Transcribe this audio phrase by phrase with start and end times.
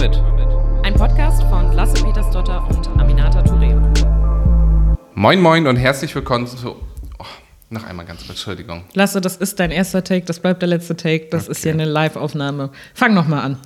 [0.00, 0.22] mit.
[0.82, 3.74] Ein Podcast von Lasse Petersdotter und Aminata Touré.
[5.14, 6.76] Moin, moin und herzlich willkommen zu.
[7.18, 7.24] Oh,
[7.70, 8.84] noch einmal ganz kurz, Entschuldigung.
[8.92, 11.86] Lasse, das ist dein erster Take, das bleibt der letzte Take, das ist hier eine
[11.86, 12.70] Live-Aufnahme.
[12.92, 13.58] Fang nochmal an.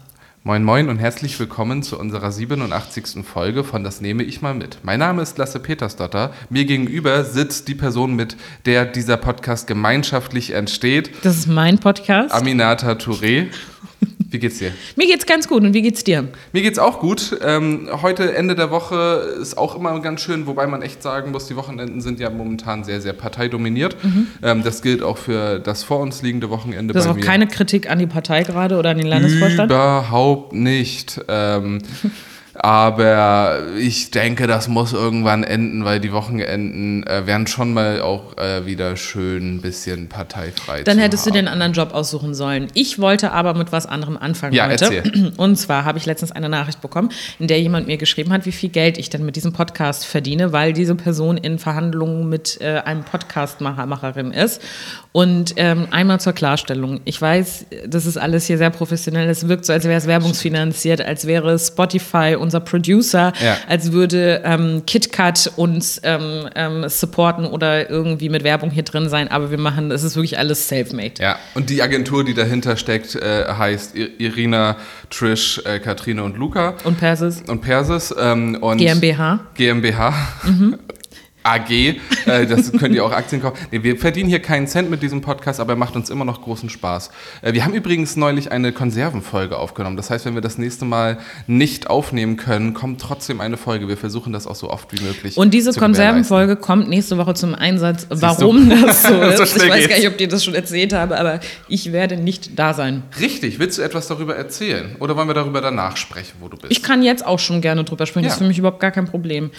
[0.44, 3.24] Moin, moin und herzlich willkommen zu unserer 87.
[3.26, 4.78] Folge von Das nehme ich mal mit.
[4.84, 6.32] Mein Name ist Lasse Petersdotter.
[6.48, 11.10] Mir gegenüber sitzt die Person, mit der dieser Podcast gemeinschaftlich entsteht.
[11.24, 12.32] Das ist mein Podcast.
[12.32, 13.48] Aminata Touré.
[14.30, 14.72] Wie geht's dir?
[14.94, 16.28] Mir geht's ganz gut und wie geht's dir?
[16.52, 17.36] Mir geht's auch gut.
[17.44, 21.48] Ähm, heute Ende der Woche ist auch immer ganz schön, wobei man echt sagen muss,
[21.48, 23.96] die Wochenenden sind ja momentan sehr, sehr parteidominiert.
[24.04, 24.28] Mhm.
[24.42, 26.94] Ähm, das gilt auch für das vor uns liegende Wochenende.
[26.94, 27.22] Das ist auch mir.
[27.22, 29.68] keine Kritik an die Partei gerade oder an den Landesvorstand?
[29.68, 31.20] Überhaupt nicht.
[31.26, 31.78] Ähm,
[32.62, 38.36] Aber ich denke, das muss irgendwann enden, weil die Wochenenden äh, werden schon mal auch
[38.36, 40.82] äh, wieder schön ein bisschen parteifrei.
[40.82, 41.32] Dann hättest haben.
[41.32, 42.68] du den anderen Job aussuchen sollen.
[42.74, 44.94] Ich wollte aber mit was anderem anfangen ja, heute.
[44.94, 45.32] Erzähl.
[45.38, 48.52] Und zwar habe ich letztens eine Nachricht bekommen, in der jemand mir geschrieben hat, wie
[48.52, 52.82] viel Geld ich denn mit diesem Podcast verdiene, weil diese Person in Verhandlungen mit äh,
[52.84, 54.60] einem Podcastmacherin ist.
[55.12, 57.00] Und ähm, einmal zur Klarstellung.
[57.04, 59.28] Ich weiß, das ist alles hier sehr professionell.
[59.28, 63.56] Es wirkt so, als wäre es werbungsfinanziert, als wäre Spotify unser Producer, ja.
[63.68, 69.28] als würde ähm, KitKat uns ähm, ähm, supporten oder irgendwie mit Werbung hier drin sein.
[69.28, 71.14] Aber wir machen, es ist wirklich alles self-made.
[71.20, 74.76] Ja, und die Agentur, die dahinter steckt, äh, heißt Irina,
[75.10, 76.74] Trish, äh, Katrine und Luca.
[76.82, 77.42] Und Persis.
[77.46, 78.12] Und Persis.
[78.18, 79.40] Ähm, und GmbH.
[79.54, 80.12] GmbH.
[80.44, 80.78] Mhm.
[81.42, 83.58] AG, äh, das könnt ihr auch Aktien kaufen.
[83.70, 86.42] Nee, wir verdienen hier keinen Cent mit diesem Podcast, aber er macht uns immer noch
[86.42, 87.10] großen Spaß.
[87.42, 89.96] Äh, wir haben übrigens neulich eine Konservenfolge aufgenommen.
[89.96, 93.88] Das heißt, wenn wir das nächste Mal nicht aufnehmen können, kommt trotzdem eine Folge.
[93.88, 95.36] Wir versuchen das auch so oft wie möglich.
[95.36, 98.06] Und diese Konservenfolge kommt nächste Woche zum Einsatz.
[98.10, 101.18] Warum das so ist, so ich weiß gar nicht, ob dir das schon erzählt habe,
[101.18, 103.02] aber ich werde nicht da sein.
[103.18, 103.58] Richtig.
[103.58, 104.96] Willst du etwas darüber erzählen?
[104.98, 106.70] Oder wollen wir darüber danach sprechen, wo du bist?
[106.70, 108.24] Ich kann jetzt auch schon gerne drüber sprechen.
[108.24, 108.28] Ja.
[108.28, 109.50] Das ist für mich überhaupt gar kein Problem.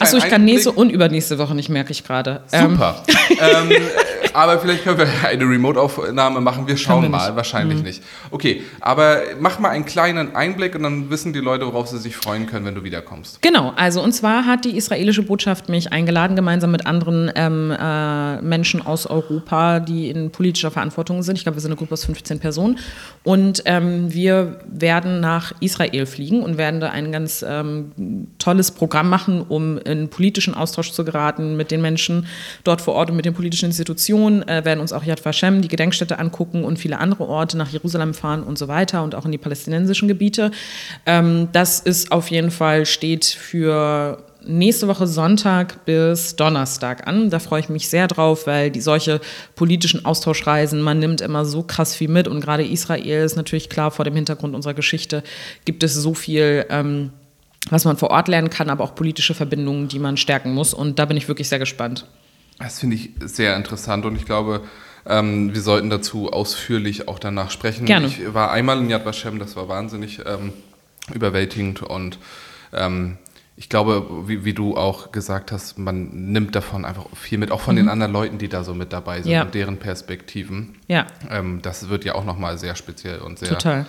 [0.00, 2.40] Achso, ich kann nächste und übernächste nächste Woche nicht, merke ich gerade.
[2.46, 3.02] Super.
[3.28, 3.82] Ähm, ähm,
[4.32, 6.66] aber vielleicht können wir eine Remote-Aufnahme machen.
[6.66, 7.36] Wir schauen mal.
[7.36, 7.84] Wahrscheinlich mhm.
[7.84, 8.02] nicht.
[8.30, 12.16] Okay, aber mach mal einen kleinen Einblick und dann wissen die Leute, worauf sie sich
[12.16, 13.42] freuen können, wenn du wiederkommst.
[13.42, 18.40] Genau, also und zwar hat die israelische Botschaft mich eingeladen, gemeinsam mit anderen ähm, äh,
[18.40, 21.36] Menschen aus Europa, die in politischer Verantwortung sind.
[21.36, 22.78] Ich glaube, wir sind eine Gruppe aus 15 Personen.
[23.24, 29.10] Und ähm, wir werden nach Israel fliegen und werden da ein ganz ähm, tolles Programm
[29.10, 31.17] machen, um in politischen Austausch zu geraten
[31.56, 32.26] mit den Menschen
[32.64, 35.68] dort vor Ort und mit den politischen Institutionen, äh, werden uns auch Yad Vashem, die
[35.68, 39.32] Gedenkstätte angucken und viele andere Orte nach Jerusalem fahren und so weiter und auch in
[39.32, 40.50] die palästinensischen Gebiete.
[41.06, 47.30] Ähm, das ist auf jeden Fall, steht für nächste Woche Sonntag bis Donnerstag an.
[47.30, 49.20] Da freue ich mich sehr drauf, weil die solche
[49.54, 53.90] politischen Austauschreisen, man nimmt immer so krass viel mit und gerade Israel ist natürlich klar
[53.90, 55.22] vor dem Hintergrund unserer Geschichte
[55.64, 56.66] gibt es so viel.
[56.70, 57.10] Ähm,
[57.70, 60.74] was man vor Ort lernen kann, aber auch politische Verbindungen, die man stärken muss.
[60.74, 62.06] Und da bin ich wirklich sehr gespannt.
[62.58, 64.62] Das finde ich sehr interessant und ich glaube,
[65.06, 67.86] ähm, wir sollten dazu ausführlich auch danach sprechen.
[67.86, 68.06] Gerne.
[68.06, 70.52] Ich war einmal in Yad Vashem, das war wahnsinnig ähm,
[71.14, 72.18] überwältigend und
[72.72, 73.16] ähm,
[73.56, 77.60] ich glaube, wie, wie, du auch gesagt hast, man nimmt davon einfach viel mit, auch
[77.60, 77.80] von mhm.
[77.80, 79.42] den anderen Leuten, die da so mit dabei sind ja.
[79.42, 80.76] und deren Perspektiven.
[80.86, 81.06] Ja.
[81.28, 83.86] Ähm, das wird ja auch nochmal sehr speziell und sehr Total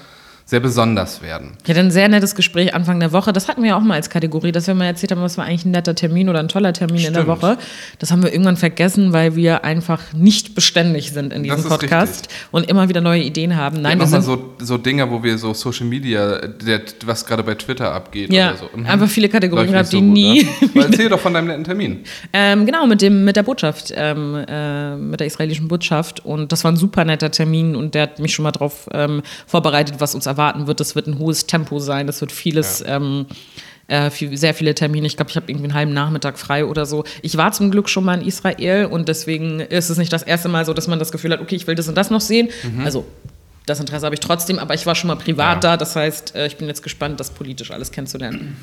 [0.49, 1.51] sehr besonders werden.
[1.63, 3.31] Ich hatte ein sehr nettes Gespräch Anfang der Woche.
[3.31, 5.45] Das hatten wir ja auch mal als Kategorie, dass wir mal erzählt haben, was war
[5.45, 7.17] eigentlich ein netter Termin oder ein toller Termin Stimmt.
[7.17, 7.59] in der Woche.
[7.99, 12.47] Das haben wir irgendwann vergessen, weil wir einfach nicht beständig sind in diesem Podcast richtig.
[12.49, 13.83] und immer wieder neue Ideen haben.
[13.83, 17.43] Nein, ja, wir sind so, so Dinge, wo wir so Social Media, der, was gerade
[17.43, 18.69] bei Twitter abgeht ja, oder so.
[18.75, 18.87] Mhm.
[18.87, 20.47] Einfach viele Kategorien gehabt, die so nie.
[20.73, 20.85] Ne?
[20.85, 21.99] Erzähl doch von deinem netten Termin.
[22.31, 26.23] Ähm, genau, mit, dem, mit der Botschaft, ähm, äh, mit der israelischen Botschaft.
[26.25, 29.21] Und das war ein super netter Termin und der hat mich schon mal darauf ähm,
[29.47, 30.79] vorbereitet, was uns erwarten wird.
[30.79, 32.07] Das wird ein hohes Tempo sein.
[32.07, 32.79] Das wird vieles.
[32.79, 32.95] Ja.
[32.95, 33.25] Ähm,
[33.88, 35.07] äh, viel, sehr viele Termine.
[35.07, 37.03] Ich glaube, ich habe irgendwie einen halben Nachmittag frei oder so.
[37.23, 40.47] Ich war zum Glück schon mal in Israel und deswegen ist es nicht das erste
[40.47, 42.49] Mal so, dass man das Gefühl hat, okay, ich will das und das noch sehen.
[42.61, 42.85] Mhm.
[42.85, 43.08] Also
[43.66, 45.72] das Interesse habe ich trotzdem, aber ich war schon mal privat ja.
[45.72, 45.78] da.
[45.78, 48.58] Das heißt, äh, ich bin jetzt gespannt, das politisch alles kennenzulernen.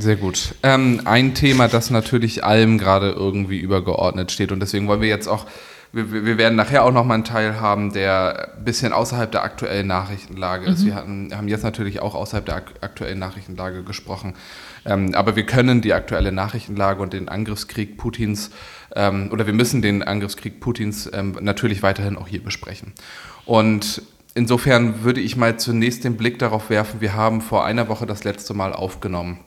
[0.00, 0.56] Sehr gut.
[0.64, 5.28] Ähm, ein Thema, das natürlich allem gerade irgendwie übergeordnet steht und deswegen wollen wir jetzt
[5.28, 5.46] auch
[5.96, 9.42] wir, wir werden nachher auch noch mal einen Teil haben, der ein bisschen außerhalb der
[9.42, 10.82] aktuellen Nachrichtenlage ist.
[10.82, 10.86] Mhm.
[10.86, 14.34] Wir hatten, haben jetzt natürlich auch außerhalb der aktuellen Nachrichtenlage gesprochen.
[14.84, 18.50] Ähm, aber wir können die aktuelle Nachrichtenlage und den Angriffskrieg Putins
[18.94, 22.92] ähm, oder wir müssen den Angriffskrieg Putins ähm, natürlich weiterhin auch hier besprechen.
[23.44, 24.02] Und
[24.34, 28.24] insofern würde ich mal zunächst den Blick darauf werfen, wir haben vor einer Woche das
[28.24, 29.40] letzte Mal aufgenommen.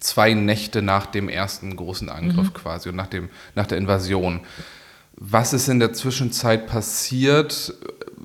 [0.00, 2.54] Zwei Nächte nach dem ersten großen Angriff mhm.
[2.54, 4.40] quasi und nach, dem, nach der Invasion.
[5.16, 7.74] Was ist in der Zwischenzeit passiert?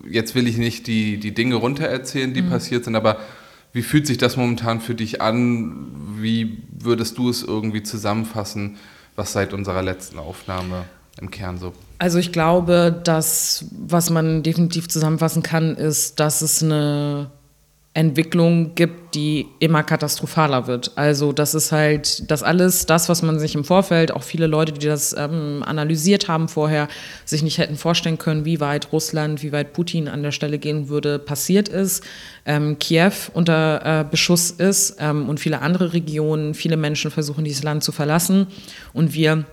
[0.09, 2.49] Jetzt will ich nicht die, die Dinge runtererzählen, die mhm.
[2.49, 3.19] passiert sind, aber
[3.73, 5.87] wie fühlt sich das momentan für dich an?
[6.19, 8.77] Wie würdest du es irgendwie zusammenfassen,
[9.15, 10.85] was seit unserer letzten Aufnahme
[11.21, 16.63] im Kern so also ich glaube, dass was man definitiv zusammenfassen kann, ist, dass es
[16.63, 17.29] eine
[17.99, 20.93] Entwicklung gibt, die immer katastrophaler wird.
[20.95, 24.71] Also das ist halt das alles, das, was man sich im Vorfeld, auch viele Leute,
[24.71, 26.87] die das ähm, analysiert haben vorher,
[27.25, 30.87] sich nicht hätten vorstellen können, wie weit Russland, wie weit Putin an der Stelle gehen
[30.87, 32.01] würde, passiert ist.
[32.45, 37.63] Ähm, Kiew unter äh, Beschuss ist ähm, und viele andere Regionen, viele Menschen versuchen dieses
[37.63, 38.47] Land zu verlassen
[38.93, 39.43] und wir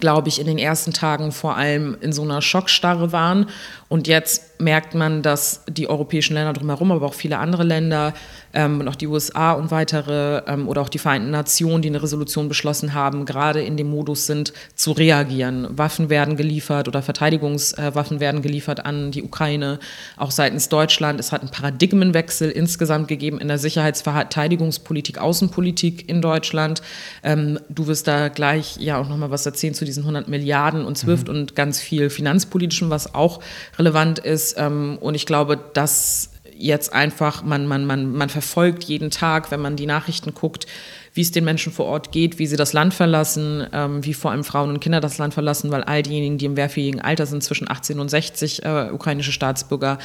[0.00, 3.46] glaube ich, in den ersten Tagen vor allem in so einer Schockstarre waren.
[3.88, 8.14] Und jetzt merkt man, dass die europäischen Länder drumherum, aber auch viele andere Länder
[8.52, 12.02] ähm, und auch die USA und weitere ähm, oder auch die Vereinten Nationen, die eine
[12.02, 15.66] Resolution beschlossen haben, gerade in dem Modus sind, zu reagieren.
[15.70, 19.78] Waffen werden geliefert oder Verteidigungswaffen werden geliefert an die Ukraine,
[20.16, 21.18] auch seitens Deutschland.
[21.18, 26.82] Es hat einen Paradigmenwechsel insgesamt gegeben in der Sicherheitsverteidigungspolitik, Außenpolitik in Deutschland.
[27.22, 30.96] Ähm, du wirst da gleich ja auch nochmal was erzählen zu diesen 100 Milliarden und
[30.96, 31.34] SWIFT mhm.
[31.34, 33.40] und ganz viel Finanzpolitischem, was auch
[33.78, 34.43] relevant ist.
[34.56, 39.60] Ähm, und ich glaube, dass jetzt einfach, man, man, man, man verfolgt jeden Tag, wenn
[39.60, 40.66] man die Nachrichten guckt,
[41.14, 44.32] wie es den Menschen vor Ort geht, wie sie das Land verlassen, ähm, wie vor
[44.32, 47.42] allem Frauen und Kinder das Land verlassen, weil all diejenigen, die im wehrfähigen Alter sind,
[47.44, 49.98] zwischen 18 und 60 äh, ukrainische Staatsbürger,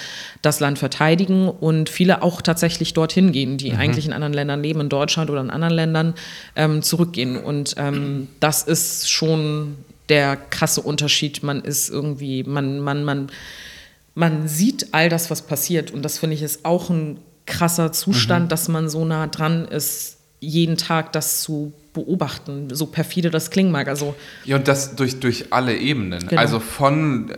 [0.43, 3.79] das Land verteidigen und viele auch tatsächlich dorthin gehen, die mhm.
[3.79, 6.13] eigentlich in anderen Ländern leben, in Deutschland oder in anderen Ländern,
[6.55, 7.37] ähm, zurückgehen.
[7.37, 9.77] Und ähm, das ist schon
[10.09, 11.41] der krasse Unterschied.
[11.41, 13.31] Man ist irgendwie, man, man, man,
[14.19, 15.91] man sieht all das, was passiert.
[15.91, 18.49] Und das finde ich ist auch ein krasser Zustand, mhm.
[18.49, 23.71] dass man so nah dran ist, jeden Tag das zu beobachten, so perfide das klingen
[23.71, 23.87] mag.
[23.87, 26.27] Also ja, und das durch, durch alle Ebenen.
[26.27, 26.39] Genau.
[26.39, 27.35] Also von äh,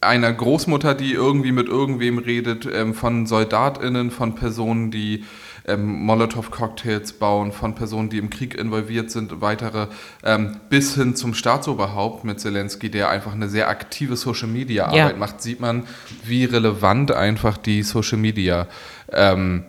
[0.00, 5.24] einer Großmutter, die irgendwie mit irgendwem redet, ähm, von SoldatInnen, von Personen, die
[5.66, 9.88] ähm, Molotow-Cocktails bauen, von Personen, die im Krieg involviert sind, weitere,
[10.24, 15.16] ähm, bis hin zum Staatsoberhaupt mit Zelensky, der einfach eine sehr aktive Social-Media-Arbeit ja.
[15.16, 15.84] macht, sieht man,
[16.24, 18.68] wie relevant einfach die Social-Media
[19.12, 19.64] ähm,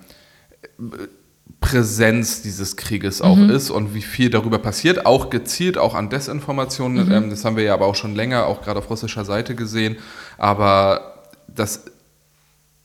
[1.60, 3.50] Präsenz dieses Krieges auch mhm.
[3.50, 7.08] ist und wie viel darüber passiert, auch gezielt, auch an Desinformationen.
[7.08, 7.12] Mhm.
[7.12, 9.98] Ähm, das haben wir ja aber auch schon länger, auch gerade auf russischer Seite gesehen.
[10.38, 11.86] Aber das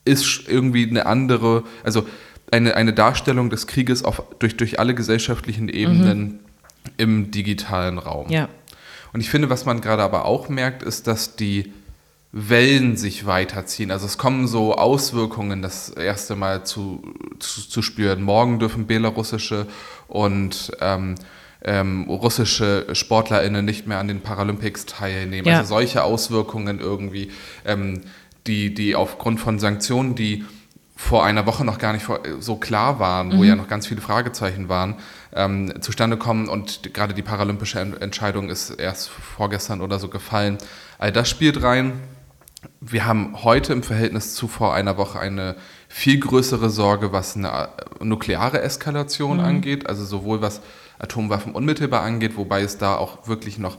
[0.05, 2.06] ist irgendwie eine andere, also
[2.53, 6.39] eine, eine Darstellung des Krieges auf, durch, durch alle gesellschaftlichen Ebenen mhm.
[6.99, 8.29] im digitalen Raum.
[8.31, 8.49] Ja.
[9.13, 11.73] Und ich finde, was man gerade aber auch merkt, ist, dass die
[12.31, 13.91] Wellen sich weiterziehen.
[13.91, 17.03] Also es kommen so Auswirkungen das erste Mal zu,
[17.39, 18.23] zu, zu spüren.
[18.23, 19.67] Morgen dürfen belarussische
[20.09, 21.17] und ähm,
[21.65, 25.47] ähm, russische SportlerInnen nicht mehr an den Paralympics teilnehmen.
[25.47, 25.59] Ja.
[25.59, 27.31] Also solche Auswirkungen irgendwie,
[27.67, 28.01] ähm,
[28.47, 30.45] die, die aufgrund von Sanktionen, die
[31.03, 32.07] vor einer Woche noch gar nicht
[32.39, 33.39] so klar waren, mhm.
[33.39, 34.95] wo ja noch ganz viele Fragezeichen waren,
[35.35, 36.49] ähm, zustande kommen.
[36.49, 40.59] Und gerade die paralympische Entscheidung ist erst vorgestern oder so gefallen.
[40.99, 42.01] All das spielt rein
[42.81, 45.57] wir haben heute im Verhältnis zu vor einer Woche eine
[45.89, 47.49] viel größere Sorge, was eine
[48.01, 49.45] äh, nukleare Eskalation mhm.
[49.45, 50.61] angeht, also sowohl was
[50.99, 53.79] Atomwaffen unmittelbar angeht, wobei es da auch wirklich noch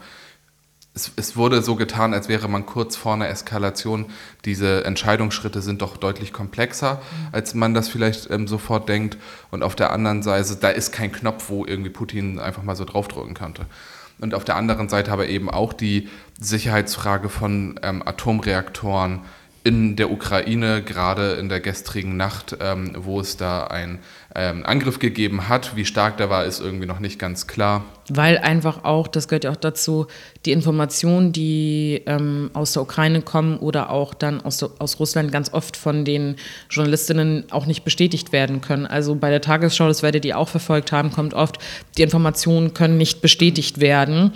[0.96, 4.06] es, es, wurde so getan, als wäre man kurz vor einer Eskalation.
[4.46, 7.28] Diese Entscheidungsschritte sind doch deutlich komplexer, mhm.
[7.32, 9.18] als man das vielleicht ähm, sofort denkt.
[9.50, 12.86] Und auf der anderen Seite, da ist kein Knopf, wo irgendwie Putin einfach mal so
[12.86, 13.66] draufdrücken könnte
[14.20, 16.08] und auf der anderen Seite aber eben auch die
[16.40, 19.22] Sicherheitsfrage von ähm, Atomreaktoren
[19.64, 24.00] in der Ukraine, gerade in der gestrigen Nacht, ähm, wo es da einen
[24.36, 25.76] ähm, Angriff gegeben hat.
[25.76, 27.86] Wie stark der war, ist irgendwie noch nicht ganz klar.
[28.10, 30.08] Weil einfach auch, das gehört ja auch dazu,
[30.46, 35.54] die Informationen, die ähm, aus der Ukraine kommen oder auch dann aus, aus Russland ganz
[35.54, 36.36] oft von den
[36.70, 38.86] Journalistinnen auch nicht bestätigt werden können.
[38.88, 41.60] Also bei der Tagesschau, das werdet ihr auch verfolgt haben, kommt oft,
[41.98, 44.34] die Informationen können nicht bestätigt werden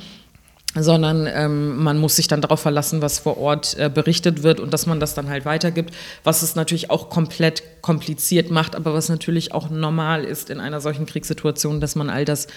[0.83, 4.73] sondern ähm, man muss sich dann darauf verlassen, was vor Ort äh, berichtet wird und
[4.73, 5.93] dass man das dann halt weitergibt,
[6.23, 10.81] was es natürlich auch komplett kompliziert macht, aber was natürlich auch normal ist in einer
[10.81, 12.47] solchen Kriegssituation, dass man all das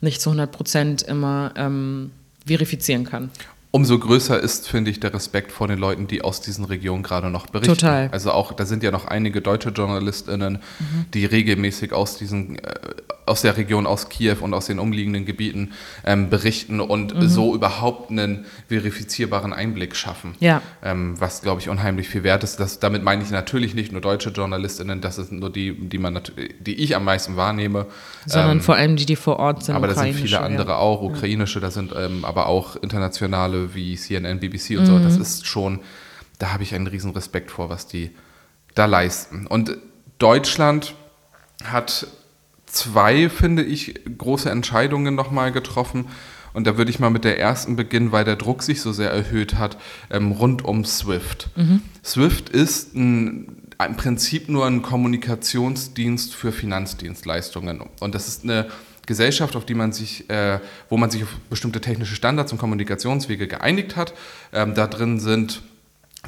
[0.00, 2.12] nicht zu 100 Prozent immer ähm,
[2.46, 3.30] verifizieren kann.
[3.70, 7.28] Umso größer ist, finde ich, der Respekt vor den Leuten, die aus diesen Regionen gerade
[7.28, 7.74] noch berichten.
[7.74, 8.08] Total.
[8.12, 11.04] Also auch, da sind ja noch einige deutsche JournalistInnen, mhm.
[11.12, 12.74] die regelmäßig aus diesen, äh,
[13.26, 15.72] aus der Region, aus Kiew und aus den umliegenden Gebieten
[16.06, 17.28] ähm, berichten und mhm.
[17.28, 20.34] so überhaupt einen verifizierbaren Einblick schaffen.
[20.40, 20.62] Ja.
[20.82, 22.58] Ähm, was, glaube ich, unheimlich viel wert ist.
[22.60, 26.18] Das, damit meine ich natürlich nicht nur deutsche JournalistInnen, das sind nur die, die man
[26.60, 27.84] die ich am meisten wahrnehme.
[28.24, 29.74] Sondern ähm, vor allem die, die vor Ort sind.
[29.74, 30.76] Aber da sind viele andere ja.
[30.78, 34.86] auch, ukrainische, da sind ähm, aber auch internationale wie CNN, BBC und mhm.
[34.86, 35.80] so, das ist schon,
[36.38, 38.10] da habe ich einen riesen Respekt vor, was die
[38.74, 39.46] da leisten.
[39.46, 39.76] Und
[40.18, 40.94] Deutschland
[41.64, 42.06] hat
[42.66, 46.06] zwei, finde ich, große Entscheidungen nochmal getroffen.
[46.52, 49.10] Und da würde ich mal mit der ersten beginnen, weil der Druck sich so sehr
[49.10, 49.76] erhöht hat,
[50.10, 51.50] ähm, rund um SWIFT.
[51.56, 51.82] Mhm.
[52.04, 57.82] SWIFT ist ein, im Prinzip nur ein Kommunikationsdienst für Finanzdienstleistungen.
[58.00, 58.68] Und das ist eine
[59.06, 63.48] Gesellschaft, auf die man sich, äh, wo man sich auf bestimmte technische Standards und Kommunikationswege
[63.48, 64.12] geeinigt hat.
[64.52, 65.62] Ähm, da drin sind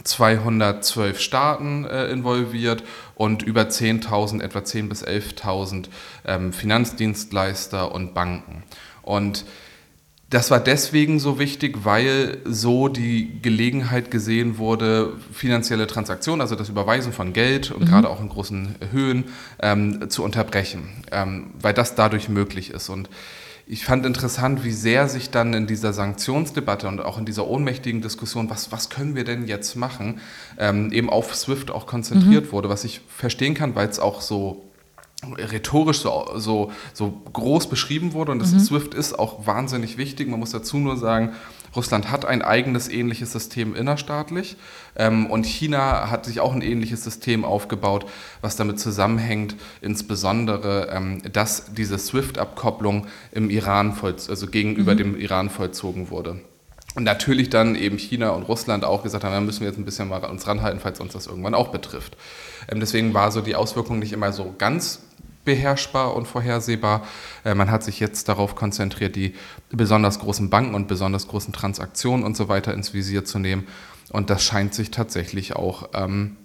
[0.05, 2.85] 212 Staaten äh, involviert
[3.17, 5.89] und über 10.000, etwa 10.000 bis 11.000
[6.25, 8.63] ähm, Finanzdienstleister und Banken.
[9.03, 9.45] Und
[10.31, 16.69] das war deswegen so wichtig, weil so die Gelegenheit gesehen wurde, finanzielle Transaktionen, also das
[16.69, 17.87] Überweisen von Geld und mhm.
[17.87, 19.25] gerade auch in großen Höhen,
[19.61, 22.89] ähm, zu unterbrechen, ähm, weil das dadurch möglich ist.
[22.89, 23.11] Und
[23.67, 28.01] ich fand interessant, wie sehr sich dann in dieser Sanktionsdebatte und auch in dieser ohnmächtigen
[28.01, 30.21] Diskussion, was, was können wir denn jetzt machen,
[30.59, 32.53] ähm, eben auf SWIFT auch konzentriert mhm.
[32.53, 34.70] wurde, was ich verstehen kann, weil es auch so
[35.37, 38.33] rhetorisch so, so, so groß beschrieben wurde.
[38.33, 38.61] Und das mhm.
[38.61, 40.29] SWIFT ist auch wahnsinnig wichtig.
[40.29, 41.35] Man muss dazu nur sagen,
[41.77, 44.57] Russland hat ein eigenes ähnliches System innerstaatlich
[44.97, 48.07] ähm, und China hat sich auch ein ähnliches System aufgebaut,
[48.41, 54.99] was damit zusammenhängt, insbesondere, ähm, dass diese SWIFT-Abkopplung im Iran, also gegenüber mhm.
[54.99, 56.41] dem Iran vollzogen wurde.
[56.97, 59.85] Und natürlich dann eben China und Russland auch gesagt haben, da müssen wir jetzt ein
[59.85, 62.17] bisschen mal uns ranhalten, falls uns das irgendwann auch betrifft.
[62.69, 65.01] Ähm, deswegen war so die Auswirkung nicht immer so ganz
[65.45, 67.07] beherrschbar und vorhersehbar.
[67.45, 69.35] Äh, man hat sich jetzt darauf konzentriert, die
[69.71, 73.67] besonders großen Banken und besonders großen Transaktionen und so weiter ins Visier zu nehmen.
[74.11, 76.37] Und das scheint sich tatsächlich auch ähm,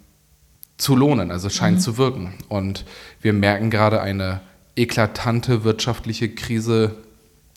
[0.78, 1.80] zu lohnen, also scheint mhm.
[1.80, 2.34] zu wirken.
[2.48, 2.84] Und
[3.20, 4.40] wir merken gerade eine
[4.76, 6.96] eklatante wirtschaftliche Krise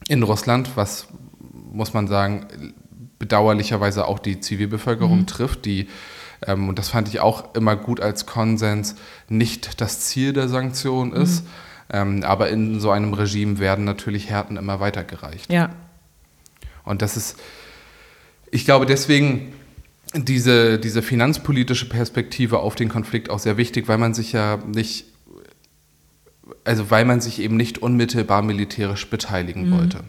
[0.07, 1.07] in Russland, was,
[1.39, 2.73] muss man sagen,
[3.19, 5.27] bedauerlicherweise auch die Zivilbevölkerung mhm.
[5.27, 5.89] trifft, die
[6.47, 8.95] und das fand ich auch immer gut als Konsens,
[9.27, 11.43] nicht das Ziel der Sanktion ist.
[11.43, 11.49] Mhm.
[11.91, 15.51] Ähm, aber in so einem Regime werden natürlich Härten immer weitergereicht.
[15.51, 15.71] Ja.
[16.83, 17.39] Und das ist,
[18.51, 19.53] ich glaube, deswegen
[20.13, 25.05] diese, diese finanzpolitische Perspektive auf den Konflikt auch sehr wichtig, weil man sich ja nicht,
[26.63, 29.77] also weil man sich eben nicht unmittelbar militärisch beteiligen mhm.
[29.77, 30.03] wollte.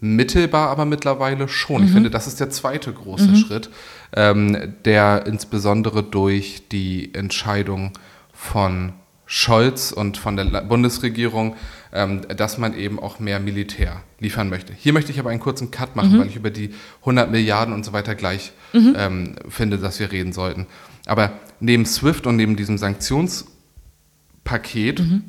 [0.00, 1.82] Mittelbar aber mittlerweile schon.
[1.82, 1.86] Mhm.
[1.86, 3.36] Ich finde, das ist der zweite große mhm.
[3.36, 3.70] Schritt,
[4.14, 7.92] ähm, der insbesondere durch die Entscheidung
[8.32, 8.92] von
[9.26, 11.54] Scholz und von der Bundesregierung,
[11.92, 14.72] ähm, dass man eben auch mehr Militär liefern möchte.
[14.72, 16.20] Hier möchte ich aber einen kurzen Cut machen, mhm.
[16.20, 18.94] weil ich über die 100 Milliarden und so weiter gleich mhm.
[18.96, 20.66] ähm, finde, dass wir reden sollten.
[21.04, 25.24] Aber neben SWIFT und neben diesem Sanktionspaket mhm.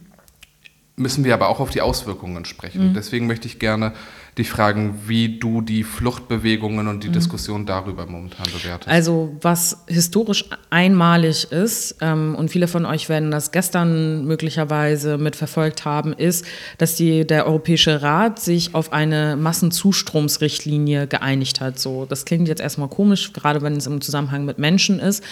[0.95, 2.91] müssen wir aber auch auf die Auswirkungen sprechen.
[2.91, 2.93] Mhm.
[2.93, 3.91] Deswegen möchte ich gerne
[4.39, 7.13] dich fragen, wie du die Fluchtbewegungen und die mhm.
[7.13, 8.87] Diskussion darüber momentan bewertest.
[8.87, 15.85] Also was historisch einmalig ist, ähm, und viele von euch werden das gestern möglicherweise mitverfolgt
[15.85, 16.45] haben, ist,
[16.77, 21.79] dass die, der Europäische Rat sich auf eine Massenzustromsrichtlinie geeinigt hat.
[21.79, 25.23] So, das klingt jetzt erstmal komisch, gerade wenn es im Zusammenhang mit Menschen ist,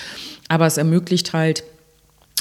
[0.50, 1.64] aber es ermöglicht halt,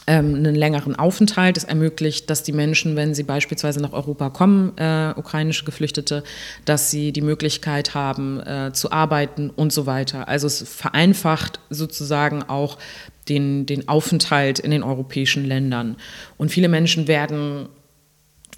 [0.07, 1.57] einen längeren Aufenthalt.
[1.57, 6.23] Es ermöglicht, dass die Menschen, wenn sie beispielsweise nach Europa kommen, äh, ukrainische Geflüchtete,
[6.65, 10.29] dass sie die Möglichkeit haben äh, zu arbeiten und so weiter.
[10.29, 12.79] Also es vereinfacht sozusagen auch
[13.29, 15.97] den, den Aufenthalt in den europäischen Ländern.
[16.37, 17.69] Und viele Menschen werden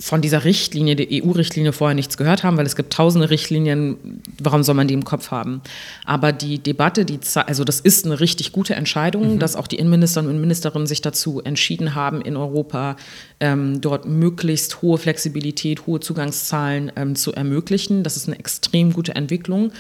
[0.01, 4.63] von dieser Richtlinie, der EU-Richtlinie vorher nichts gehört haben, weil es gibt tausende Richtlinien, warum
[4.63, 5.61] soll man die im Kopf haben?
[6.05, 9.39] Aber die Debatte, die, also das ist eine richtig gute Entscheidung, mhm.
[9.41, 12.95] dass auch die Innenminister und Ministerinnen sich dazu entschieden haben, in Europa
[13.41, 18.05] ähm, dort möglichst hohe Flexibilität, hohe Zugangszahlen ähm, zu ermöglichen.
[18.05, 19.73] Das ist eine extrem gute Entwicklung.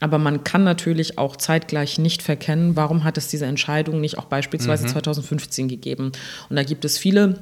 [0.00, 4.24] Aber man kann natürlich auch zeitgleich nicht verkennen, warum hat es diese Entscheidung nicht auch
[4.24, 4.92] beispielsweise mhm.
[4.92, 6.12] 2015 gegeben.
[6.48, 7.40] Und da gibt es viele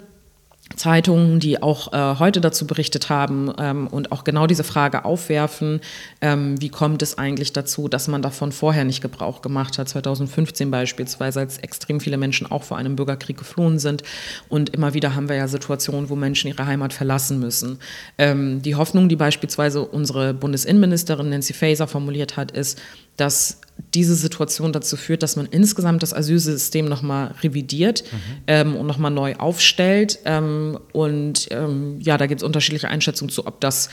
[0.77, 5.81] Zeitungen, die auch äh, heute dazu berichtet haben ähm, und auch genau diese Frage aufwerfen,
[6.21, 10.71] ähm, wie kommt es eigentlich dazu, dass man davon vorher nicht Gebrauch gemacht hat, 2015
[10.71, 14.03] beispielsweise, als extrem viele Menschen auch vor einem Bürgerkrieg geflohen sind.
[14.49, 17.79] Und immer wieder haben wir ja Situationen, wo Menschen ihre Heimat verlassen müssen.
[18.19, 22.79] Ähm, die Hoffnung, die beispielsweise unsere Bundesinnenministerin Nancy Faeser formuliert hat, ist,
[23.17, 23.61] dass
[23.95, 28.17] diese Situation dazu führt, dass man insgesamt das Asylsystem nochmal revidiert mhm.
[28.47, 30.19] ähm, und nochmal neu aufstellt.
[30.25, 33.89] Ähm, und ähm, ja, da gibt es unterschiedliche Einschätzungen zu, ob das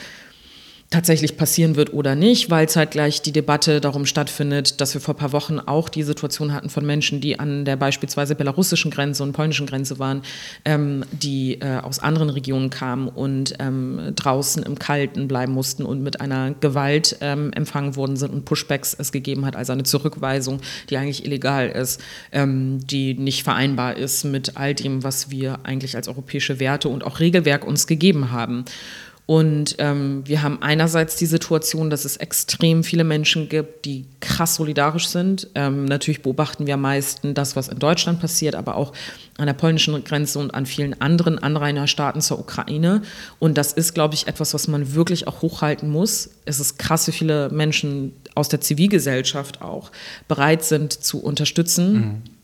[0.96, 5.18] tatsächlich passieren wird oder nicht, weil zeitgleich die Debatte darum stattfindet, dass wir vor ein
[5.18, 9.34] paar Wochen auch die Situation hatten von Menschen, die an der beispielsweise belarussischen Grenze und
[9.34, 10.22] polnischen Grenze waren,
[10.64, 16.02] ähm, die äh, aus anderen Regionen kamen und ähm, draußen im Kalten bleiben mussten und
[16.02, 20.62] mit einer Gewalt ähm, empfangen worden sind und Pushbacks es gegeben hat, also eine Zurückweisung,
[20.90, 25.98] die eigentlich illegal ist, ähm, die nicht vereinbar ist mit all dem, was wir eigentlich
[25.98, 28.64] als europäische Werte und auch Regelwerk uns gegeben haben.
[29.28, 34.56] Und ähm, wir haben einerseits die Situation, dass es extrem viele Menschen gibt, die krass
[34.56, 35.50] solidarisch sind.
[35.56, 38.94] Ähm, natürlich beobachten wir am meisten das, was in Deutschland passiert, aber auch
[39.38, 43.02] an der polnischen Grenze und an vielen anderen Anrainerstaaten zur Ukraine.
[43.40, 46.30] Und das ist, glaube ich, etwas, was man wirklich auch hochhalten muss.
[46.46, 49.92] Es ist krass, wie viele Menschen aus der Zivilgesellschaft auch
[50.28, 51.94] bereit sind zu unterstützen.
[51.94, 52.35] Mhm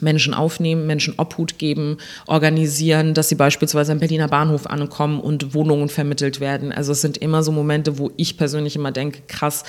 [0.00, 5.88] Menschen aufnehmen, Menschen Obhut geben, organisieren, dass sie beispielsweise am Berliner Bahnhof ankommen und Wohnungen
[5.88, 6.72] vermittelt werden.
[6.72, 9.64] Also es sind immer so Momente, wo ich persönlich immer denke, krass,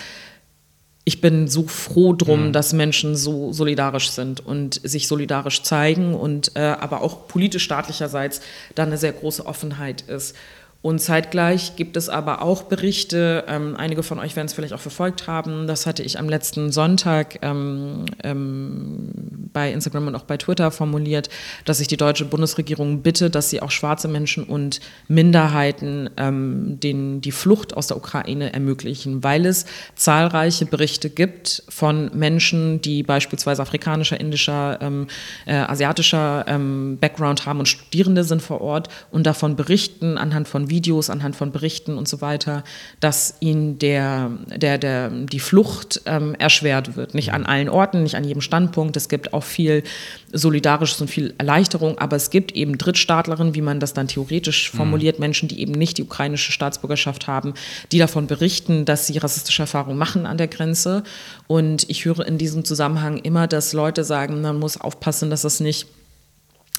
[1.03, 2.53] ich bin so froh drum, mhm.
[2.53, 8.41] dass Menschen so solidarisch sind und sich solidarisch zeigen und äh, aber auch politisch staatlicherseits
[8.75, 10.35] da eine sehr große Offenheit ist.
[10.81, 14.79] Und zeitgleich gibt es aber auch Berichte, ähm, einige von euch werden es vielleicht auch
[14.79, 19.11] verfolgt haben, das hatte ich am letzten Sonntag ähm, ähm,
[19.53, 21.29] bei Instagram und auch bei Twitter formuliert,
[21.65, 27.21] dass ich die deutsche Bundesregierung bitte, dass sie auch schwarze Menschen und Minderheiten ähm, den,
[27.21, 33.61] die Flucht aus der Ukraine ermöglichen, weil es zahlreiche Berichte gibt von Menschen, die beispielsweise
[33.61, 35.05] afrikanischer, indischer, ähm,
[35.45, 40.70] äh, asiatischer ähm, Background haben und Studierende sind vor Ort und davon berichten anhand von
[40.71, 42.63] Videos, anhand von Berichten und so weiter,
[42.99, 47.13] dass ihnen der, der, der, die Flucht ähm, erschwert wird.
[47.13, 48.97] Nicht an allen Orten, nicht an jedem Standpunkt.
[48.97, 49.83] Es gibt auch viel
[50.33, 54.77] Solidarisches und viel Erleichterung, aber es gibt eben Drittstaatlerinnen, wie man das dann theoretisch mhm.
[54.77, 55.25] formuliert, mhm.
[55.25, 57.53] Menschen, die eben nicht die ukrainische Staatsbürgerschaft haben,
[57.91, 61.03] die davon berichten, dass sie rassistische Erfahrungen machen an der Grenze.
[61.45, 65.59] Und ich höre in diesem Zusammenhang immer, dass Leute sagen, man muss aufpassen, dass das
[65.59, 65.87] nicht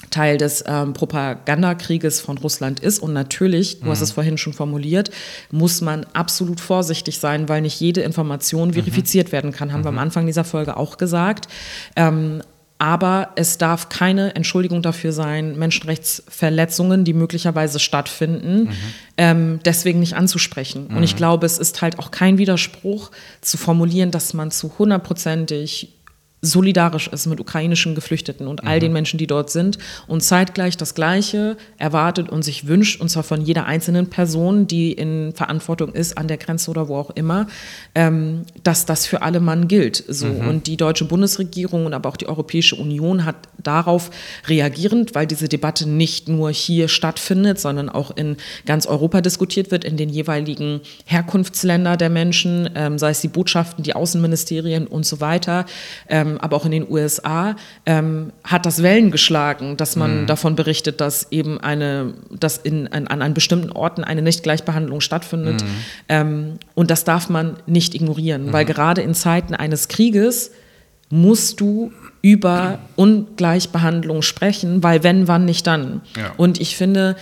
[0.09, 2.99] Teil des ähm, Propagandakrieges von Russland ist.
[2.99, 3.89] Und natürlich, du mhm.
[3.89, 5.11] hast es vorhin schon formuliert,
[5.51, 8.73] muss man absolut vorsichtig sein, weil nicht jede Information mhm.
[8.73, 9.85] verifiziert werden kann, haben mhm.
[9.85, 10.01] wir am mhm.
[10.01, 11.47] Anfang dieser Folge auch gesagt.
[11.95, 12.41] Ähm,
[12.83, 18.71] aber es darf keine Entschuldigung dafür sein, Menschenrechtsverletzungen, die möglicherweise stattfinden, mhm.
[19.15, 20.87] ähm, deswegen nicht anzusprechen.
[20.89, 20.97] Mhm.
[20.97, 25.93] Und ich glaube, es ist halt auch kein Widerspruch zu formulieren, dass man zu hundertprozentig
[26.43, 28.81] solidarisch ist mit ukrainischen Geflüchteten und all mhm.
[28.81, 29.77] den Menschen, die dort sind
[30.07, 34.91] und zeitgleich das Gleiche erwartet und sich wünscht, und zwar von jeder einzelnen Person, die
[34.91, 37.47] in Verantwortung ist, an der Grenze oder wo auch immer,
[37.95, 40.03] ähm, dass das für alle Mann gilt.
[40.07, 40.27] So.
[40.27, 40.47] Mhm.
[40.47, 44.11] Und die deutsche Bundesregierung und aber auch die Europäische Union hat darauf
[44.47, 49.85] reagierend, weil diese Debatte nicht nur hier stattfindet, sondern auch in ganz Europa diskutiert wird,
[49.85, 55.21] in den jeweiligen Herkunftsländern der Menschen, ähm, sei es die Botschaften, die Außenministerien und so
[55.21, 55.65] weiter.
[56.09, 60.27] Ähm, ähm, aber auch in den USA, ähm, hat das Wellen geschlagen, dass man mhm.
[60.27, 65.63] davon berichtet, dass eben eine, dass in, an, an, bestimmten Orten eine Nichtgleichbehandlung stattfindet.
[65.63, 65.67] Mhm.
[66.09, 68.53] Ähm, und das darf man nicht ignorieren, mhm.
[68.53, 70.51] weil gerade in Zeiten eines Krieges
[71.09, 71.91] musst du
[72.21, 76.01] über Ungleichbehandlung sprechen, weil wenn, wann nicht dann.
[76.17, 76.31] Ja.
[76.37, 77.15] Und ich finde,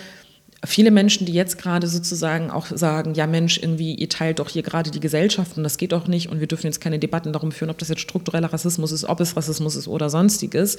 [0.63, 4.61] viele Menschen, die jetzt gerade sozusagen auch sagen, ja Mensch, irgendwie, ihr teilt doch hier
[4.61, 7.51] gerade die Gesellschaft und das geht doch nicht und wir dürfen jetzt keine Debatten darum
[7.51, 10.77] führen, ob das jetzt struktureller Rassismus ist, ob es Rassismus ist oder sonstiges,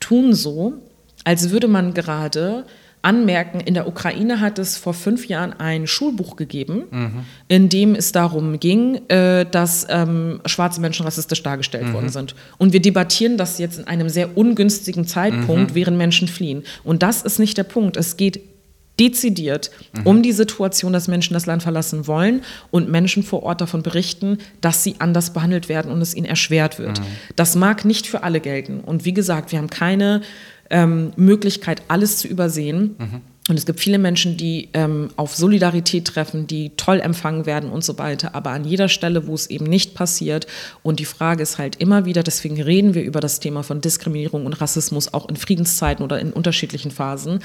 [0.00, 0.74] tun so,
[1.24, 2.66] als würde man gerade
[3.02, 7.24] anmerken, in der Ukraine hat es vor fünf Jahren ein Schulbuch gegeben, mhm.
[7.48, 11.94] in dem es darum ging, äh, dass ähm, schwarze Menschen rassistisch dargestellt mhm.
[11.94, 12.36] worden sind.
[12.58, 15.74] Und wir debattieren das jetzt in einem sehr ungünstigen Zeitpunkt, mhm.
[15.74, 16.62] während Menschen fliehen.
[16.84, 17.96] Und das ist nicht der Punkt.
[17.96, 18.51] Es geht
[19.02, 20.06] dezidiert mhm.
[20.06, 24.38] um die Situation, dass Menschen das Land verlassen wollen und Menschen vor Ort davon berichten,
[24.60, 27.00] dass sie anders behandelt werden und es ihnen erschwert wird.
[27.00, 27.04] Mhm.
[27.34, 28.80] Das mag nicht für alle gelten.
[28.80, 30.22] Und wie gesagt, wir haben keine
[30.70, 32.94] ähm, Möglichkeit, alles zu übersehen.
[32.98, 33.20] Mhm.
[33.48, 37.82] Und es gibt viele Menschen, die ähm, auf Solidarität treffen, die toll empfangen werden und
[37.82, 38.36] so weiter.
[38.36, 40.46] Aber an jeder Stelle, wo es eben nicht passiert,
[40.84, 44.46] und die Frage ist halt immer wieder, deswegen reden wir über das Thema von Diskriminierung
[44.46, 47.40] und Rassismus auch in Friedenszeiten oder in unterschiedlichen Phasen,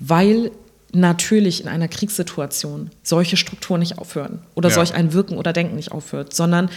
[0.00, 0.50] weil
[0.92, 4.74] natürlich in einer Kriegssituation solche Strukturen nicht aufhören oder ja.
[4.74, 6.70] solch ein Wirken oder Denken nicht aufhört, sondern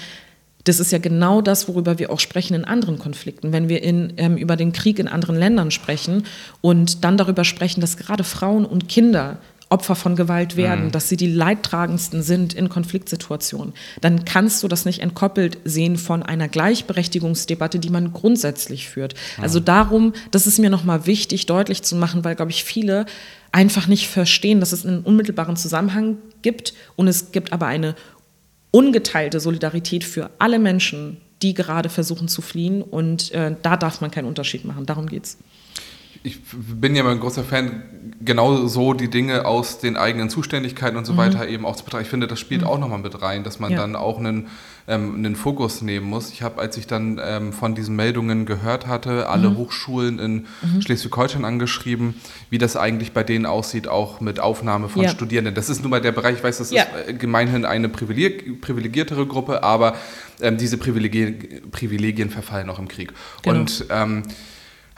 [0.65, 3.53] das ist ja genau das, worüber wir auch sprechen in anderen Konflikten.
[3.53, 6.25] Wenn wir in, ähm, über den Krieg in anderen Ländern sprechen
[6.61, 9.37] und dann darüber sprechen, dass gerade Frauen und Kinder
[9.69, 10.91] Opfer von Gewalt werden, mhm.
[10.91, 16.23] dass sie die leidtragendsten sind in Konfliktsituationen, dann kannst du das nicht entkoppelt sehen von
[16.23, 19.13] einer Gleichberechtigungsdebatte, die man grundsätzlich führt.
[19.37, 19.43] Mhm.
[19.43, 23.05] Also darum, das ist mir nochmal wichtig, deutlich zu machen, weil, glaube ich, viele
[23.51, 27.95] einfach nicht verstehen, dass es einen unmittelbaren Zusammenhang gibt und es gibt aber eine
[28.71, 32.81] ungeteilte Solidarität für alle Menschen, die gerade versuchen zu fliehen.
[32.81, 34.85] Und äh, da darf man keinen Unterschied machen.
[34.85, 35.37] Darum geht's
[36.21, 37.83] ich bin ja mal ein großer Fan,
[38.19, 41.17] genau so die Dinge aus den eigenen Zuständigkeiten und so mhm.
[41.17, 42.03] weiter eben auch zu betrachten.
[42.03, 42.67] Ich finde, das spielt mhm.
[42.67, 43.77] auch nochmal mit rein, dass man ja.
[43.77, 44.49] dann auch einen,
[44.89, 46.31] ähm, einen Fokus nehmen muss.
[46.31, 49.57] Ich habe, als ich dann ähm, von diesen Meldungen gehört hatte, alle mhm.
[49.57, 50.81] Hochschulen in mhm.
[50.81, 52.15] Schleswig-Holstein angeschrieben,
[52.49, 55.09] wie das eigentlich bei denen aussieht, auch mit Aufnahme von ja.
[55.09, 55.55] Studierenden.
[55.55, 56.83] Das ist nun mal der Bereich, ich weiß, das ja.
[56.83, 59.95] ist äh, gemeinhin eine privilegiertere Gruppe, aber
[60.41, 63.13] ähm, diese Privilegien, Privilegien verfallen auch im Krieg.
[63.43, 63.59] Genau.
[63.59, 64.23] Und ähm,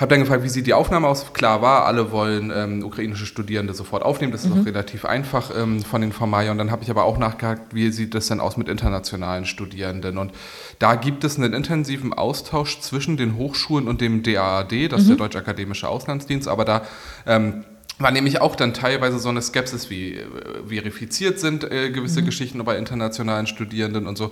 [0.02, 1.32] habe dann gefragt, wie sieht die Aufnahme aus?
[1.34, 4.32] Klar war, alle wollen ähm, ukrainische Studierende sofort aufnehmen.
[4.32, 4.62] Das ist mhm.
[4.62, 6.52] auch relativ einfach ähm, von den Formalier.
[6.52, 10.18] Und dann habe ich aber auch nachgehakt, wie sieht das denn aus mit internationalen Studierenden?
[10.18, 10.32] Und
[10.80, 15.16] da gibt es einen intensiven Austausch zwischen den Hochschulen und dem DAAD, das ist der
[15.16, 15.20] mhm.
[15.20, 16.48] Deutsche Akademische Auslandsdienst.
[16.48, 16.82] Aber da
[17.28, 17.64] ähm,
[18.00, 20.26] war nämlich auch dann teilweise so eine Skepsis, wie äh,
[20.68, 22.26] verifiziert sind äh, gewisse mhm.
[22.26, 24.32] Geschichten bei internationalen Studierenden und so.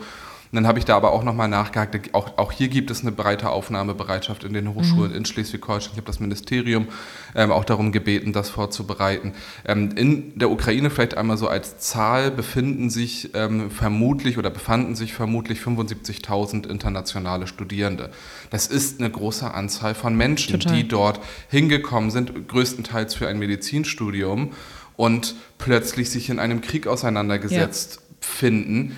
[0.52, 2.16] Und dann habe ich da aber auch nochmal nachgehakt.
[2.16, 5.18] Auch, auch hier gibt es eine breite Aufnahmebereitschaft in den Hochschulen mhm.
[5.18, 5.92] in Schleswig-Holstein.
[5.92, 6.88] Ich habe das Ministerium
[7.36, 9.34] ähm, auch darum gebeten, das vorzubereiten.
[9.66, 14.96] Ähm, in der Ukraine vielleicht einmal so als Zahl befinden sich ähm, vermutlich oder befanden
[14.96, 18.10] sich vermutlich 75.000 internationale Studierende.
[18.50, 20.76] Das ist eine große Anzahl von Menschen, Total.
[20.76, 24.54] die dort hingekommen sind, größtenteils für ein Medizinstudium
[24.98, 28.18] und plötzlich sich in einem Krieg auseinandergesetzt ja.
[28.20, 28.96] finden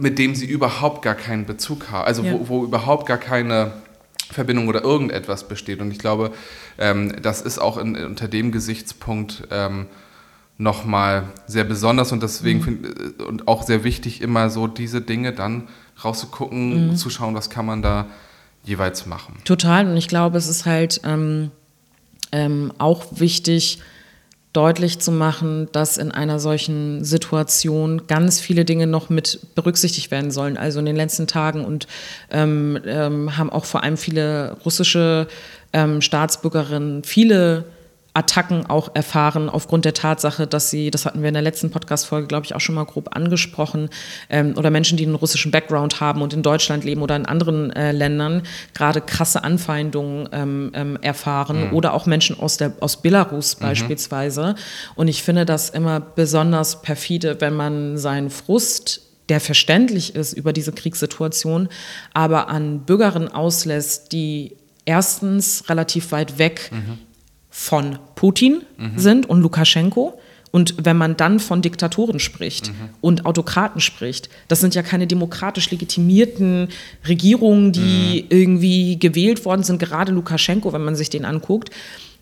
[0.00, 2.32] mit dem sie überhaupt gar keinen Bezug haben, also ja.
[2.32, 3.72] wo, wo, überhaupt gar keine
[4.30, 5.80] Verbindung oder irgendetwas besteht.
[5.80, 6.32] Und ich glaube,
[6.78, 9.86] ähm, das ist auch in, unter dem Gesichtspunkt ähm,
[10.56, 12.64] nochmal sehr besonders und deswegen mhm.
[12.64, 15.68] find, äh, und auch sehr wichtig, immer so diese Dinge dann
[16.02, 16.96] rauszugucken, mhm.
[16.96, 18.06] zu schauen, was kann man da
[18.64, 19.34] jeweils machen.
[19.44, 19.86] Total.
[19.86, 21.50] Und ich glaube, es ist halt ähm,
[22.32, 23.80] ähm auch wichtig,
[24.52, 30.30] deutlich zu machen, dass in einer solchen Situation ganz viele Dinge noch mit berücksichtigt werden
[30.30, 30.56] sollen.
[30.56, 31.86] Also in den letzten Tagen und
[32.30, 35.28] ähm, ähm, haben auch vor allem viele russische
[35.72, 37.64] ähm, Staatsbürgerinnen viele
[38.12, 42.26] Attacken auch erfahren aufgrund der Tatsache, dass sie, das hatten wir in der letzten Podcast-Folge,
[42.26, 43.88] glaube ich, auch schon mal grob angesprochen,
[44.28, 47.70] ähm, oder Menschen, die einen russischen Background haben und in Deutschland leben oder in anderen
[47.70, 48.42] äh, Ländern,
[48.74, 51.74] gerade krasse Anfeindungen ähm, ähm, erfahren mhm.
[51.74, 53.64] oder auch Menschen aus, der, aus Belarus mhm.
[53.64, 54.56] beispielsweise.
[54.96, 60.52] Und ich finde das immer besonders perfide, wenn man seinen Frust der verständlich ist über
[60.52, 61.68] diese Kriegssituation,
[62.12, 66.98] aber an Bürgerinnen auslässt, die erstens relativ weit weg mhm
[67.50, 68.98] von Putin mhm.
[68.98, 70.18] sind und Lukaschenko.
[70.52, 72.90] Und wenn man dann von Diktatoren spricht mhm.
[73.00, 76.68] und Autokraten spricht, das sind ja keine demokratisch legitimierten
[77.06, 78.26] Regierungen, die mhm.
[78.30, 81.70] irgendwie gewählt worden sind, gerade Lukaschenko, wenn man sich den anguckt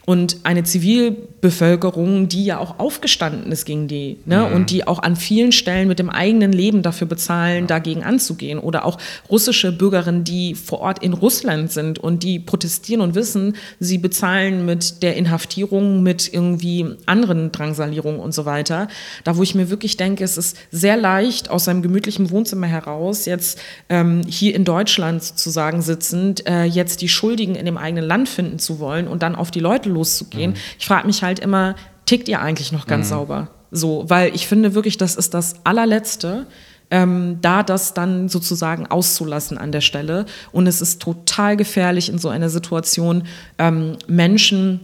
[0.09, 4.39] und eine Zivilbevölkerung, die ja auch aufgestanden ist gegen die ne?
[4.39, 4.55] Mhm.
[4.55, 7.67] und die auch an vielen Stellen mit dem eigenen Leben dafür bezahlen, ja.
[7.67, 8.59] dagegen anzugehen.
[8.59, 8.97] Oder auch
[9.29, 14.65] russische Bürgerinnen, die vor Ort in Russland sind und die protestieren und wissen, sie bezahlen
[14.65, 18.89] mit der Inhaftierung, mit irgendwie anderen Drangsalierungen und so weiter.
[19.25, 23.27] Da, wo ich mir wirklich denke, es ist sehr leicht, aus seinem gemütlichen Wohnzimmer heraus,
[23.27, 28.31] jetzt ähm, hier in Deutschland sozusagen sitzend, äh, jetzt die Schuldigen in dem eigenen Land
[28.31, 30.53] finden zu wollen und dann auf die Leute loszugehen.
[30.53, 30.57] Mhm.
[30.79, 31.75] Ich frage mich halt immer,
[32.07, 33.11] tickt ihr eigentlich noch ganz mhm.
[33.11, 33.49] sauber?
[33.71, 36.47] So, weil ich finde wirklich, das ist das allerletzte.
[36.91, 40.25] Ähm, da das dann sozusagen auszulassen an der Stelle.
[40.53, 43.25] Und es ist total gefährlich in so einer Situation,
[43.59, 44.81] ähm, Menschen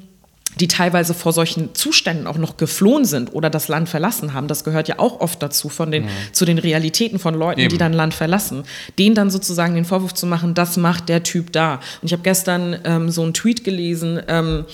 [0.60, 4.48] die teilweise vor solchen Zuständen auch noch geflohen sind oder das Land verlassen haben.
[4.48, 6.08] Das gehört ja auch oft dazu, von den, mhm.
[6.32, 7.70] zu den Realitäten von Leuten, Eben.
[7.70, 8.64] die dann Land verlassen.
[8.98, 11.74] Denen dann sozusagen den Vorwurf zu machen, das macht der Typ da.
[12.00, 14.64] Und ich habe gestern ähm, so einen Tweet gelesen, ähm,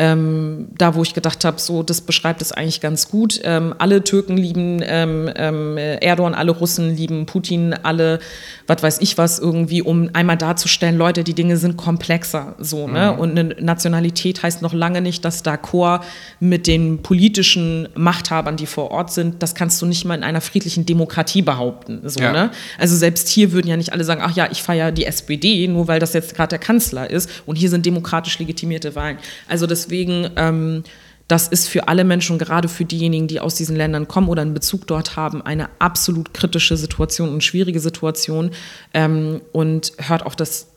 [0.00, 3.40] ähm, da, wo ich gedacht habe, so, das beschreibt es eigentlich ganz gut.
[3.42, 8.20] Ähm, alle Türken lieben ähm, ähm, Erdogan, alle Russen lieben Putin, alle,
[8.68, 13.12] was weiß ich was, irgendwie, um einmal darzustellen, Leute, die Dinge sind komplexer, so, ne?
[13.12, 13.18] Mhm.
[13.18, 16.02] Und eine Nationalität heißt noch lange nicht, dass d'accord
[16.38, 20.40] mit den politischen Machthabern, die vor Ort sind, das kannst du nicht mal in einer
[20.40, 22.32] friedlichen Demokratie behaupten, so, ja.
[22.32, 22.50] ne?
[22.78, 25.88] Also selbst hier würden ja nicht alle sagen, ach ja, ich feiere die SPD, nur
[25.88, 29.18] weil das jetzt gerade der Kanzler ist und hier sind demokratisch legitimierte Wahlen.
[29.48, 30.84] Also das deswegen, ähm,
[31.26, 34.54] das ist für alle Menschen, gerade für diejenigen, die aus diesen Ländern kommen oder einen
[34.54, 38.50] Bezug dort haben, eine absolut kritische Situation und schwierige Situation
[38.94, 40.68] ähm, und hört auf, das,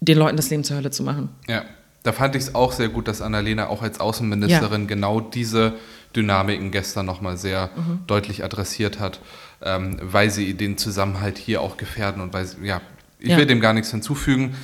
[0.00, 1.30] den Leuten das Leben zur Hölle zu machen.
[1.48, 1.64] Ja,
[2.02, 4.88] da fand ich es auch sehr gut, dass Annalena auch als Außenministerin ja.
[4.88, 5.74] genau diese
[6.14, 8.00] Dynamiken gestern nochmal sehr mhm.
[8.06, 9.20] deutlich adressiert hat,
[9.62, 12.80] ähm, weil sie den Zusammenhalt hier auch gefährden und weil, sie, ja,
[13.18, 13.36] ich ja.
[13.38, 14.54] will dem gar nichts hinzufügen.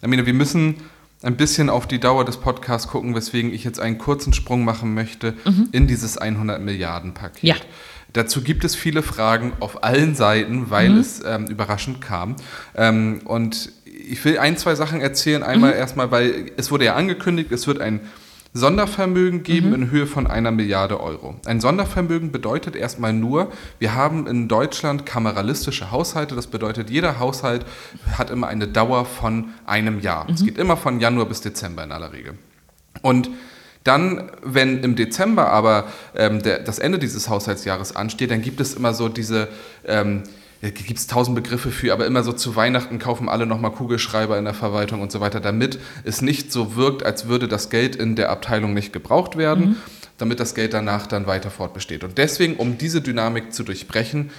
[0.00, 0.76] Ich meine, wir müssen
[1.22, 4.94] ein bisschen auf die Dauer des Podcasts gucken, weswegen ich jetzt einen kurzen Sprung machen
[4.94, 5.68] möchte mhm.
[5.72, 7.42] in dieses 100 Milliarden Paket.
[7.42, 7.56] Ja.
[8.12, 10.98] Dazu gibt es viele Fragen auf allen Seiten, weil mhm.
[10.98, 12.36] es ähm, überraschend kam.
[12.74, 15.42] Ähm, und ich will ein, zwei Sachen erzählen.
[15.42, 15.78] Einmal mhm.
[15.78, 18.00] erstmal, weil es wurde ja angekündigt, es wird ein
[18.54, 19.74] Sondervermögen geben mhm.
[19.74, 21.36] in Höhe von einer Milliarde Euro.
[21.46, 26.34] Ein Sondervermögen bedeutet erstmal nur, wir haben in Deutschland kameralistische Haushalte.
[26.34, 27.64] Das bedeutet, jeder Haushalt
[28.18, 30.26] hat immer eine Dauer von einem Jahr.
[30.28, 30.46] Es mhm.
[30.46, 32.34] geht immer von Januar bis Dezember in aller Regel.
[33.00, 33.30] Und
[33.84, 38.74] dann, wenn im Dezember aber ähm, der, das Ende dieses Haushaltsjahres ansteht, dann gibt es
[38.74, 39.48] immer so diese
[39.86, 40.22] ähm,
[40.70, 44.44] gibt es tausend Begriffe für, aber immer so zu Weihnachten kaufen alle nochmal Kugelschreiber in
[44.44, 48.14] der Verwaltung und so weiter, damit es nicht so wirkt, als würde das Geld in
[48.14, 49.64] der Abteilung nicht gebraucht werden.
[49.64, 49.76] Mhm
[50.18, 52.04] damit das Geld danach dann weiter fortbesteht.
[52.04, 54.30] Und deswegen, um diese Dynamik zu durchbrechen,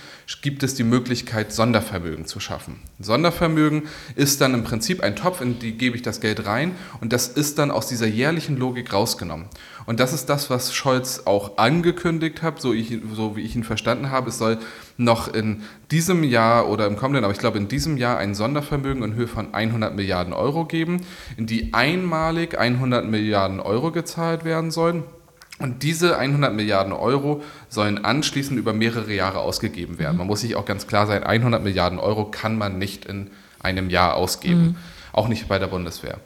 [0.42, 2.80] gibt es die Möglichkeit, Sondervermögen zu schaffen.
[3.00, 3.84] Sondervermögen
[4.16, 7.28] ist dann im Prinzip ein Topf, in den gebe ich das Geld rein und das
[7.28, 9.48] ist dann aus dieser jährlichen Logik rausgenommen.
[9.86, 13.66] Und das ist das, was Scholz auch angekündigt hat, so, ich, so wie ich ihn
[13.66, 14.30] verstanden habe.
[14.30, 14.60] Es soll
[14.96, 19.04] noch in diesem Jahr oder im kommenden, aber ich glaube in diesem Jahr ein Sondervermögen
[19.04, 21.02] in Höhe von 100 Milliarden Euro geben,
[21.36, 25.04] in die einmalig 100 Milliarden Euro gezahlt werden sollen.
[25.60, 30.14] Und diese 100 Milliarden Euro sollen anschließend über mehrere Jahre ausgegeben werden.
[30.14, 30.20] Mhm.
[30.20, 33.90] Man muss sich auch ganz klar sein, 100 Milliarden Euro kann man nicht in einem
[33.90, 34.76] Jahr ausgeben, mhm.
[35.14, 36.20] auch nicht bei der Bundeswehr.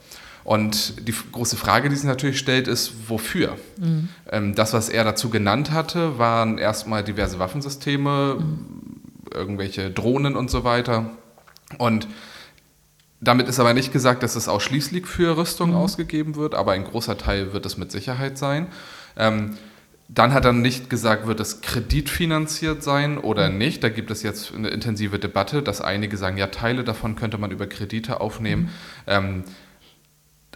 [0.48, 3.58] Und die große Frage, die sich natürlich stellt, ist, wofür?
[3.78, 4.08] Mhm.
[4.32, 9.02] Ähm, das, was er dazu genannt hatte, waren erstmal diverse Waffensysteme, mhm.
[9.34, 11.12] irgendwelche Drohnen und so weiter.
[11.78, 12.08] Und
[13.20, 15.78] damit ist aber nicht gesagt, dass es ausschließlich für Rüstung mhm.
[15.78, 18.68] ausgegeben wird, aber ein großer Teil wird es mit Sicherheit sein.
[19.18, 19.58] Ähm,
[20.10, 23.58] dann hat er nicht gesagt, wird es kreditfinanziert sein oder mhm.
[23.58, 23.84] nicht.
[23.84, 27.52] Da gibt es jetzt eine intensive Debatte, dass einige sagen, ja, Teile davon könnte man
[27.52, 28.64] über Kredite aufnehmen.
[28.64, 28.70] Mhm.
[29.08, 29.44] Ähm,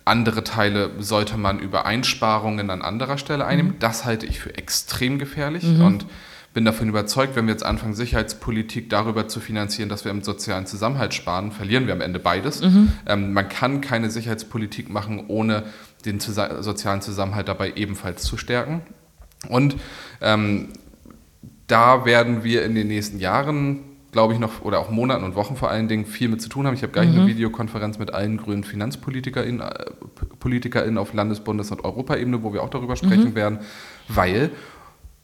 [0.05, 3.73] andere Teile sollte man über Einsparungen an anderer Stelle einnehmen.
[3.73, 3.79] Mhm.
[3.79, 5.81] Das halte ich für extrem gefährlich mhm.
[5.81, 6.05] und
[6.53, 10.65] bin davon überzeugt, wenn wir jetzt anfangen, Sicherheitspolitik darüber zu finanzieren, dass wir im sozialen
[10.65, 12.61] Zusammenhalt sparen, verlieren wir am Ende beides.
[12.61, 12.91] Mhm.
[13.05, 15.63] Ähm, man kann keine Sicherheitspolitik machen, ohne
[16.01, 18.81] den sozialen Zusammenhalt dabei ebenfalls zu stärken.
[19.49, 19.75] Und
[20.21, 20.69] ähm,
[21.67, 23.79] da werden wir in den nächsten Jahren,
[24.11, 26.67] glaube ich, noch oder auch Monaten und Wochen vor allen Dingen viel mit zu tun
[26.67, 26.73] haben.
[26.73, 27.21] Ich habe gleich mhm.
[27.21, 29.85] eine Videokonferenz mit allen grünen FinanzpolitikerInnen äh,
[30.39, 33.35] PolitikerInnen auf Landes-, Bundes- und Europaebene, wo wir auch darüber sprechen mhm.
[33.35, 33.59] werden,
[34.07, 34.51] weil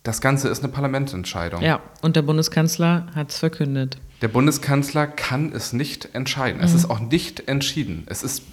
[0.04, 1.62] das Ganze ist eine Parlamentsentscheidung.
[1.62, 3.98] Ja, und der Bundeskanzler hat es verkündet.
[4.22, 6.60] Der Bundeskanzler kann es nicht entscheiden.
[6.60, 6.64] Mhm.
[6.64, 8.04] Es ist auch nicht entschieden.
[8.08, 8.44] Es ist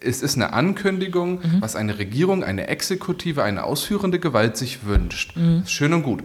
[0.00, 1.60] es ist eine Ankündigung, mhm.
[1.60, 5.36] was eine Regierung, eine Exekutive, eine ausführende Gewalt sich wünscht.
[5.36, 5.64] Mhm.
[5.66, 6.22] Schön und gut.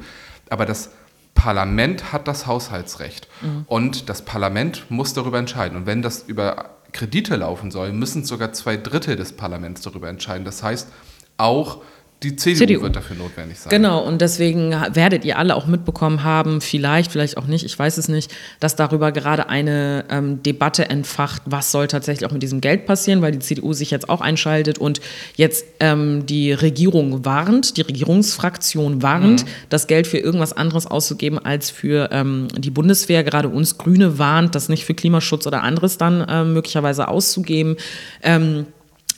[0.50, 0.92] Aber das
[1.34, 3.66] Parlament hat das Haushaltsrecht mhm.
[3.68, 5.78] und das Parlament muss darüber entscheiden.
[5.78, 10.46] Und wenn das über Kredite laufen soll, müssen sogar zwei Drittel des Parlaments darüber entscheiden.
[10.46, 10.90] Das heißt,
[11.38, 11.82] auch
[12.24, 13.72] die CDU, CDU, wird dafür notwendig sein.
[13.72, 17.98] Genau, und deswegen werdet ihr alle auch mitbekommen haben, vielleicht, vielleicht auch nicht, ich weiß
[17.98, 22.62] es nicht, dass darüber gerade eine ähm, Debatte entfacht, was soll tatsächlich auch mit diesem
[22.62, 25.02] Geld passieren, weil die CDU sich jetzt auch einschaltet und
[25.36, 29.50] jetzt ähm, die Regierung warnt, die Regierungsfraktion warnt, mhm.
[29.70, 33.24] das Geld für irgendwas anderes auszugeben als für ähm, die Bundeswehr.
[33.24, 37.78] Gerade uns Grüne warnt, das nicht für Klimaschutz oder anderes dann äh, möglicherweise auszugeben.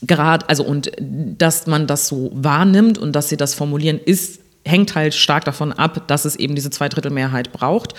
[0.05, 4.95] Gerade, also und dass man das so wahrnimmt und dass sie das formulieren, ist hängt
[4.95, 7.93] halt stark davon ab, dass es eben diese Zweidrittelmehrheit braucht.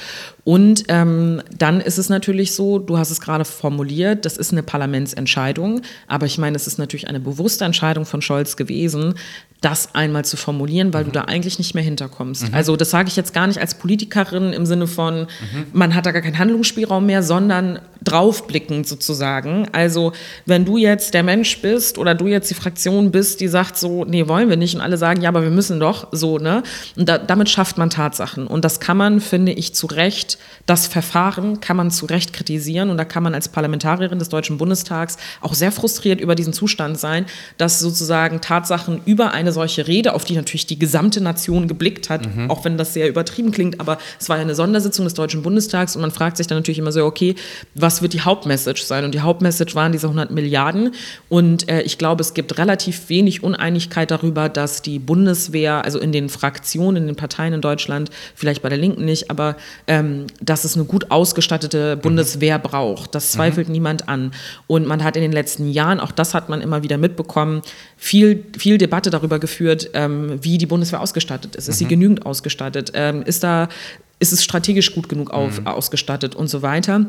[0.45, 4.63] Und ähm, dann ist es natürlich so, du hast es gerade formuliert, das ist eine
[4.63, 9.15] Parlamentsentscheidung, aber ich meine, es ist natürlich eine bewusste Entscheidung von Scholz gewesen,
[9.61, 11.07] das einmal zu formulieren, weil mhm.
[11.07, 12.49] du da eigentlich nicht mehr hinterkommst.
[12.49, 12.55] Mhm.
[12.55, 15.67] Also das sage ich jetzt gar nicht als Politikerin im Sinne von, mhm.
[15.73, 19.67] man hat da gar keinen Handlungsspielraum mehr, sondern draufblickend sozusagen.
[19.73, 20.13] Also
[20.45, 24.05] wenn du jetzt der Mensch bist oder du jetzt die Fraktion bist, die sagt so,
[24.05, 26.63] nee, wollen wir nicht und alle sagen, ja, aber wir müssen doch, so, ne?
[26.97, 28.47] Und da, damit schafft man Tatsachen.
[28.47, 32.91] Und das kann man, finde ich, zu Recht, das Verfahren kann man zu Recht kritisieren
[32.91, 36.99] und da kann man als Parlamentarierin des Deutschen Bundestags auch sehr frustriert über diesen Zustand
[36.99, 37.25] sein,
[37.57, 42.35] dass sozusagen Tatsachen über eine solche Rede, auf die natürlich die gesamte Nation geblickt hat,
[42.35, 42.51] mhm.
[42.51, 45.97] auch wenn das sehr übertrieben klingt, aber es war ja eine Sondersitzung des Deutschen Bundestags
[45.97, 47.35] und man fragt sich dann natürlich immer so, okay,
[47.75, 49.05] was wird die Hauptmessage sein?
[49.05, 50.93] Und die Hauptmessage waren diese 100 Milliarden
[51.29, 56.13] und äh, ich glaube, es gibt relativ wenig Uneinigkeit darüber, dass die Bundeswehr, also in
[56.13, 60.65] den Fraktionen, in den Parteien in Deutschland, vielleicht bei der Linken nicht, aber ähm, dass
[60.65, 62.01] es eine gut ausgestattete mhm.
[62.01, 62.63] Bundeswehr mhm.
[62.63, 63.15] braucht.
[63.15, 63.73] Das zweifelt mhm.
[63.73, 64.33] niemand an.
[64.67, 67.63] Und man hat in den letzten Jahren, auch das hat man immer wieder mitbekommen,
[68.05, 71.69] viel, viel Debatte darüber geführt, ähm, wie die Bundeswehr ausgestattet ist.
[71.69, 71.79] Ist mhm.
[71.79, 72.93] sie genügend ausgestattet?
[72.93, 73.71] Ähm, ist, da,
[74.19, 75.67] ist es strategisch gut genug auf, mhm.
[75.67, 77.07] ausgestattet und so weiter?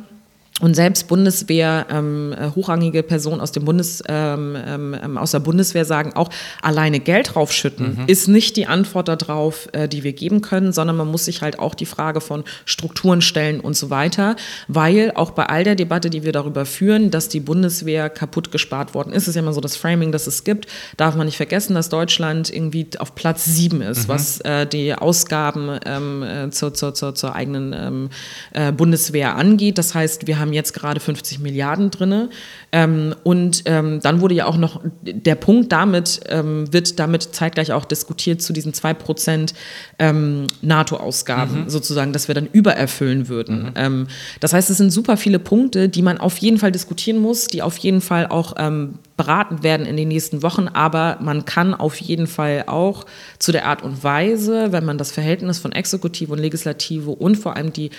[0.61, 5.41] Und selbst Bundeswehr, ähm, äh, hochrangige Personen aus, dem Bundes, ähm, ähm, ähm, aus der
[5.41, 6.29] Bundeswehr sagen auch,
[6.61, 8.03] alleine Geld draufschütten mhm.
[8.07, 11.59] ist nicht die Antwort darauf, äh, die wir geben können, sondern man muss sich halt
[11.59, 14.37] auch die Frage von Strukturen stellen und so weiter,
[14.69, 18.93] weil auch bei all der Debatte, die wir darüber führen, dass die Bundeswehr kaputt gespart
[18.93, 21.75] worden ist, ist ja immer so das Framing, das es gibt, darf man nicht vergessen,
[21.75, 24.13] dass Deutschland irgendwie auf Platz sieben ist, mhm.
[24.13, 28.09] was äh, die Ausgaben ähm, äh, zur, zur, zur, zur eigenen ähm,
[28.53, 29.77] äh, Bundeswehr angeht.
[29.77, 32.29] Das heißt, wir haben haben jetzt gerade 50 Milliarden drin.
[32.71, 37.71] Ähm, und ähm, dann wurde ja auch noch der Punkt damit, ähm, wird damit zeitgleich
[37.71, 39.53] auch diskutiert zu diesen 2%
[39.99, 41.69] ähm, NATO-Ausgaben mhm.
[41.69, 43.63] sozusagen, dass wir dann übererfüllen würden.
[43.63, 43.71] Mhm.
[43.75, 44.07] Ähm,
[44.39, 47.61] das heißt, es sind super viele Punkte, die man auf jeden Fall diskutieren muss, die
[47.61, 51.95] auf jeden Fall auch ähm, beraten werden in den nächsten Wochen, aber man kann auf
[52.01, 53.05] jeden Fall auch
[53.39, 57.55] zu der Art und Weise, wenn man das Verhältnis von Exekutive und Legislative und vor
[57.55, 57.91] allem die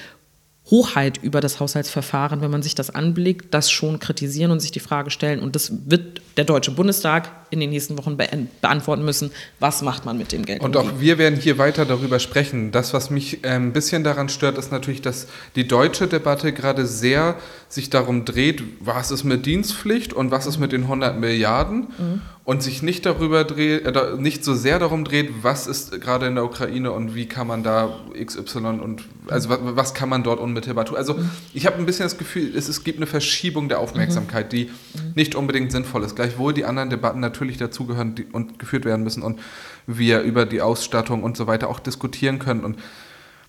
[0.71, 4.81] Hochheit über das Haushaltsverfahren, wenn man sich das anblickt, das schon kritisieren und sich die
[4.81, 5.41] Frage stellen.
[5.41, 8.27] Und das wird der Deutsche Bundestag in den nächsten Wochen be
[8.61, 9.31] beantworten müssen.
[9.61, 10.63] Was macht man mit dem Geld?
[10.63, 12.73] Und auch wir werden hier weiter darüber sprechen.
[12.73, 16.87] Das, was mich äh, ein bisschen daran stört, ist natürlich, dass die deutsche Debatte gerade
[16.87, 17.37] sehr
[17.69, 22.21] sich darum dreht, was ist mit Dienstpflicht und was ist mit den 100 Milliarden mhm.
[22.45, 26.37] und sich nicht darüber dreht, äh, nicht so sehr darum dreht, was ist gerade in
[26.37, 30.39] der Ukraine und wie kann man da XY und also was, was kann man dort
[30.39, 30.97] unmittelbar tun.
[30.97, 31.31] Also mhm.
[31.55, 35.13] ich habe ein bisschen das Gefühl, es, es gibt eine Verschiebung der Aufmerksamkeit, die mhm.
[35.17, 36.15] nicht unbedingt sinnvoll ist.
[36.15, 39.41] Gleichwohl die anderen Debatten natürlich dazugehören und geführt werden müssen und
[39.87, 42.79] wir über die Ausstattung und so weiter auch diskutieren können und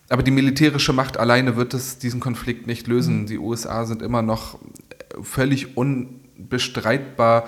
[0.10, 3.24] aber die militärische Macht alleine wird es, diesen Konflikt nicht lösen.
[3.24, 3.26] Mhm.
[3.26, 4.58] Die USA sind immer noch
[5.22, 7.46] völlig unbestreitbar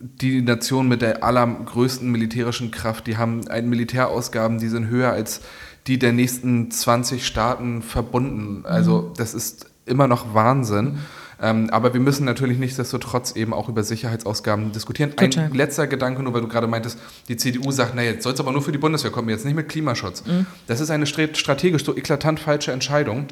[0.00, 3.06] die Nation mit der allergrößten militärischen Kraft.
[3.06, 5.40] Die haben einen Militärausgaben, die sind höher als
[5.86, 8.64] die der nächsten 20 Staaten verbunden.
[8.64, 9.14] Also mhm.
[9.16, 10.98] das ist immer noch Wahnsinn.
[11.38, 11.44] Mhm.
[11.44, 15.14] Ähm, aber wir müssen natürlich nichtsdestotrotz eben auch über Sicherheitsausgaben diskutieren.
[15.16, 15.44] Total.
[15.44, 16.98] Ein letzter Gedanke, nur weil du gerade meintest,
[17.28, 19.54] die CDU sagt, naja, jetzt soll es aber nur für die Bundeswehr kommen, jetzt nicht
[19.54, 20.24] mit Klimaschutz.
[20.26, 20.46] Mhm.
[20.66, 23.28] Das ist eine strategisch so eklatant falsche Entscheidung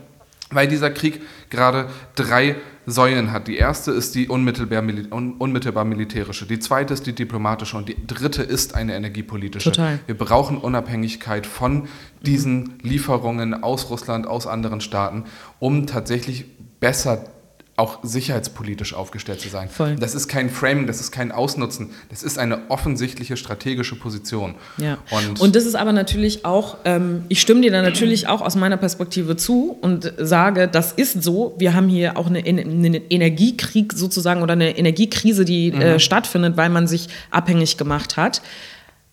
[0.51, 3.49] weil dieser Krieg gerade drei Säulen hat.
[3.49, 4.83] Die erste ist die unmittelbar,
[5.39, 9.73] unmittelbar, militärische, die zweite ist die diplomatische und die dritte ist eine energiepolitische.
[9.73, 9.99] Total.
[10.07, 11.89] Wir brauchen Unabhängigkeit von
[12.23, 15.25] diesen Lieferungen aus Russland, aus anderen Staaten,
[15.59, 16.45] um tatsächlich
[16.79, 17.25] besser
[17.77, 19.69] auch sicherheitspolitisch aufgestellt zu sein.
[19.69, 19.97] Voll.
[19.97, 24.55] Das ist kein Framing, das ist kein Ausnutzen, das ist eine offensichtliche strategische Position.
[24.79, 24.97] Ja.
[25.11, 28.57] Und, und das ist aber natürlich auch, ähm, ich stimme dir da natürlich auch aus
[28.57, 31.55] meiner Perspektive zu und sage, das ist so.
[31.59, 35.83] Wir haben hier auch eine, eine Energiekrieg sozusagen oder eine Energiekrise, die äh, mhm.
[35.83, 38.41] äh, stattfindet, weil man sich abhängig gemacht hat.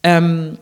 [0.04, 0.58] Ähm,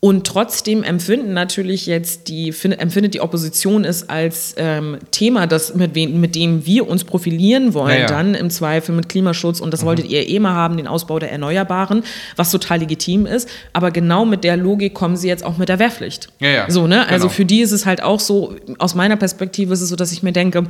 [0.00, 5.96] und trotzdem empfinden natürlich jetzt die, empfindet die Opposition es als ähm, Thema, das mit,
[5.96, 8.06] wen, mit dem wir uns profilieren wollen, ja, ja.
[8.06, 9.58] dann im Zweifel mit Klimaschutz.
[9.58, 9.86] Und das mhm.
[9.86, 12.04] wolltet ihr eh mal haben, den Ausbau der Erneuerbaren,
[12.36, 13.48] was total legitim ist.
[13.72, 16.28] Aber genau mit der Logik kommen sie jetzt auch mit der Wehrpflicht.
[16.38, 17.08] Ja, so, ne?
[17.08, 17.34] Also genau.
[17.34, 20.22] für die ist es halt auch so, aus meiner Perspektive ist es so, dass ich
[20.22, 20.64] mir denke,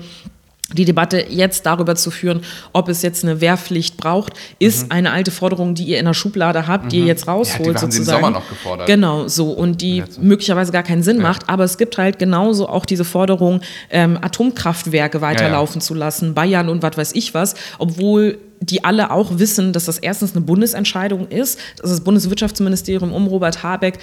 [0.75, 4.93] die Debatte jetzt darüber zu führen, ob es jetzt eine Wehrpflicht braucht, ist mhm.
[4.93, 6.89] eine alte Forderung, die ihr in der Schublade habt, mhm.
[6.91, 7.09] die ihr mhm.
[7.09, 7.93] jetzt rausholt ja, die sozusagen.
[7.93, 8.87] Sie im Sommer noch gefordert.
[8.87, 10.21] Genau, so und die jetzt.
[10.21, 11.23] möglicherweise gar keinen Sinn ja.
[11.23, 11.49] macht.
[11.49, 16.69] Aber es gibt halt genauso auch diese Forderung, ähm, Atomkraftwerke weiterlaufen ja, zu lassen, Bayern
[16.69, 21.29] und was weiß ich was, obwohl die alle auch wissen, dass das erstens eine Bundesentscheidung
[21.29, 23.99] ist, dass das Bundeswirtschaftsministerium um Robert Habeck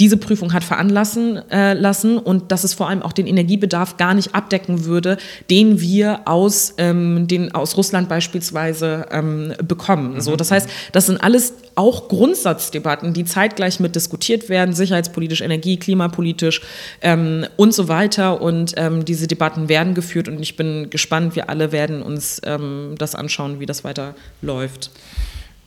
[0.00, 4.14] diese Prüfung hat veranlassen äh, lassen und dass es vor allem auch den Energiebedarf gar
[4.14, 5.18] nicht abdecken würde,
[5.50, 10.14] den wir aus, ähm, den, aus Russland beispielsweise ähm, bekommen.
[10.14, 10.20] Mhm.
[10.20, 15.78] So, das heißt, das sind alles auch Grundsatzdebatten, die zeitgleich mit diskutiert werden, sicherheitspolitisch, energie-,
[15.78, 16.62] klimapolitisch
[17.00, 18.40] ähm, und so weiter.
[18.40, 22.94] Und ähm, diese Debatten werden geführt und ich bin gespannt, wir alle werden uns ähm,
[22.98, 24.90] das anschauen, wie das weiter läuft.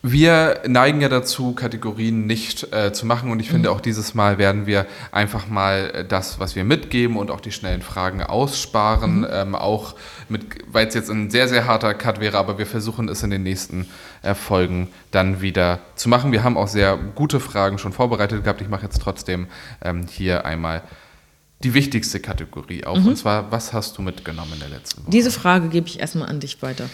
[0.03, 3.75] Wir neigen ja dazu, Kategorien nicht äh, zu machen und ich finde mhm.
[3.75, 7.51] auch dieses Mal werden wir einfach mal äh, das, was wir mitgeben und auch die
[7.51, 9.27] schnellen Fragen aussparen, mhm.
[9.31, 9.95] ähm, auch
[10.29, 13.31] mit, weil es jetzt ein sehr, sehr harter Cut wäre, aber wir versuchen es in
[13.31, 13.87] den nächsten
[14.21, 16.31] äh, Folgen dann wieder zu machen.
[16.31, 18.61] Wir haben auch sehr gute Fragen schon vorbereitet gehabt.
[18.61, 19.47] Ich mache jetzt trotzdem
[19.81, 20.83] ähm, hier einmal
[21.63, 22.99] die wichtigste Kategorie auf.
[22.99, 23.07] Mhm.
[23.07, 25.11] Und zwar, was hast du mitgenommen in der letzten Woche?
[25.11, 26.87] Diese Frage gebe ich erstmal an dich weiter.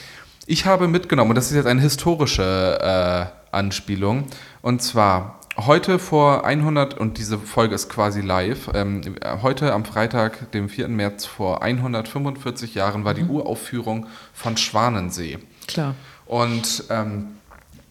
[0.45, 4.25] Ich habe mitgenommen, und das ist jetzt eine historische äh, Anspielung,
[4.61, 9.01] und zwar heute vor 100, und diese Folge ist quasi live, ähm,
[9.41, 10.89] heute am Freitag, dem 4.
[10.89, 13.29] März vor 145 Jahren war die mhm.
[13.29, 15.39] Uraufführung von Schwanensee.
[15.67, 15.95] Klar.
[16.25, 17.27] Und ähm,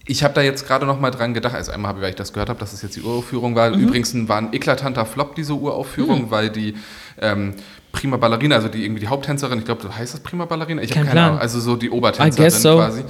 [0.05, 2.17] ich habe da jetzt gerade noch mal dran gedacht, also einmal habe ich, weil ich
[2.17, 3.71] das gehört habe, dass es jetzt die Uraufführung war.
[3.71, 3.83] Mhm.
[3.83, 6.31] Übrigens war ein eklatanter Flop, diese Uraufführung, mhm.
[6.31, 6.75] weil die
[7.19, 7.55] ähm,
[7.93, 10.83] Prima Ballerina, also die irgendwie die Haupttänzerin, ich glaube, heißt das Prima Ballerina?
[10.83, 11.29] Ich habe Kein keine Plan.
[11.31, 11.41] Ahnung.
[11.41, 12.77] Also so die Obertänzerin so.
[12.77, 13.05] quasi.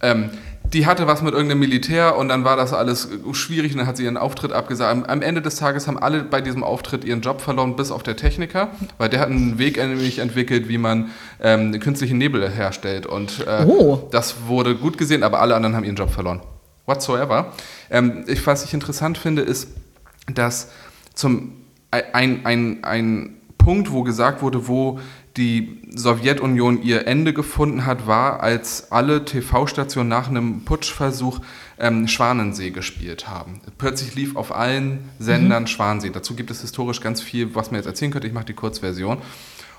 [0.00, 0.30] Ähm,
[0.72, 3.96] die hatte was mit irgendeinem Militär und dann war das alles schwierig und dann hat
[3.96, 4.90] sie ihren Auftritt abgesagt.
[4.90, 8.02] Am, am Ende des Tages haben alle bei diesem Auftritt ihren Job verloren, bis auf
[8.02, 11.10] der Techniker, weil der hat einen Weg nämlich entwickelt, wie man
[11.42, 13.06] ähm, künstlichen Nebel herstellt.
[13.06, 14.08] Und äh, Oh.
[14.12, 16.40] das wurde gut gesehen, aber alle anderen haben ihren Job verloren.
[16.86, 17.52] Whatsoever.
[17.90, 19.68] Ähm, ich, was ich interessant finde, ist,
[20.32, 20.70] dass
[21.14, 21.52] zum
[21.90, 24.98] ein, ein, ein Punkt, wo gesagt wurde, wo
[25.36, 31.40] die Sowjetunion ihr Ende gefunden hat, war, als alle TV-Stationen nach einem Putschversuch
[31.78, 33.60] ähm, Schwanensee gespielt haben.
[33.78, 36.10] Plötzlich lief auf allen Sendern Schwanensee.
[36.10, 38.26] Dazu gibt es historisch ganz viel, was man jetzt erzählen könnte.
[38.26, 39.18] Ich mache die Kurzversion.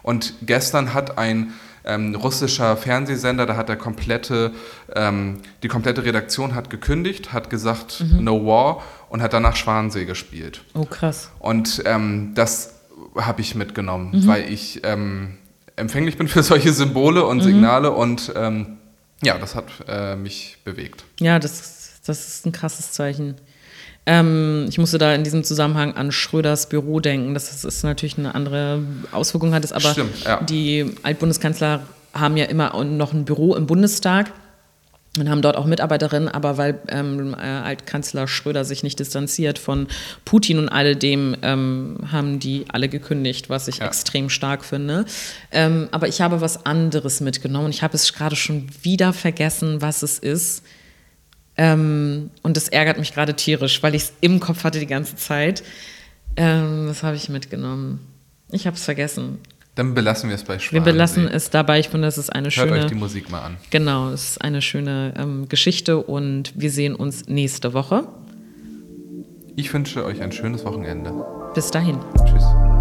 [0.01, 1.53] Und gestern hat ein
[1.85, 4.51] ähm, russischer Fernsehsender, da hat der komplette,
[4.95, 10.63] ähm, die komplette Redaktion hat gekündigt, hat gesagt No War und hat danach Schwanensee gespielt.
[10.73, 11.29] Oh, krass.
[11.39, 12.72] Und ähm, das
[13.15, 15.37] habe ich mitgenommen, weil ich ähm,
[15.75, 18.77] empfänglich bin für solche Symbole und Signale und ähm,
[19.23, 21.05] ja, das hat äh, mich bewegt.
[21.19, 23.35] Ja, das, das ist ein krasses Zeichen.
[24.05, 27.33] Ähm, ich musste da in diesem Zusammenhang an Schröders Büro denken.
[27.33, 30.41] Das ist, natürlich eine andere Auswirkung hat es, aber Stimmt, ja.
[30.41, 31.83] die Altbundeskanzler
[32.13, 34.31] haben ja immer noch ein Büro im Bundestag
[35.19, 39.87] und haben dort auch Mitarbeiterinnen, aber weil ähm, äh, Altkanzler Schröder sich nicht distanziert von
[40.25, 43.85] Putin und alledem, ähm, haben die alle gekündigt, was ich Ja.
[43.87, 45.05] extrem stark finde.
[45.51, 49.81] Ähm, aber ich habe was anderes mitgenommen und ich habe es gerade schon wieder vergessen,
[49.81, 50.63] was es ist.
[51.57, 55.15] Ähm, und das ärgert mich gerade tierisch, weil ich es im Kopf hatte die ganze
[55.15, 55.63] Zeit.
[56.35, 57.99] Ähm, was habe ich mitgenommen?
[58.51, 59.37] Ich habe es vergessen.
[59.75, 60.85] Dann belassen wir es bei Schwanensee.
[60.85, 61.79] Wir belassen es dabei.
[61.79, 62.85] Ich finde, das ist eine Hört euch schöne.
[62.87, 63.57] die Musik mal an.
[63.71, 68.07] Genau, es ist eine schöne ähm, Geschichte und wir sehen uns nächste Woche.
[69.55, 71.11] Ich wünsche euch ein schönes Wochenende.
[71.55, 71.99] Bis dahin.
[72.25, 72.72] Tschüss.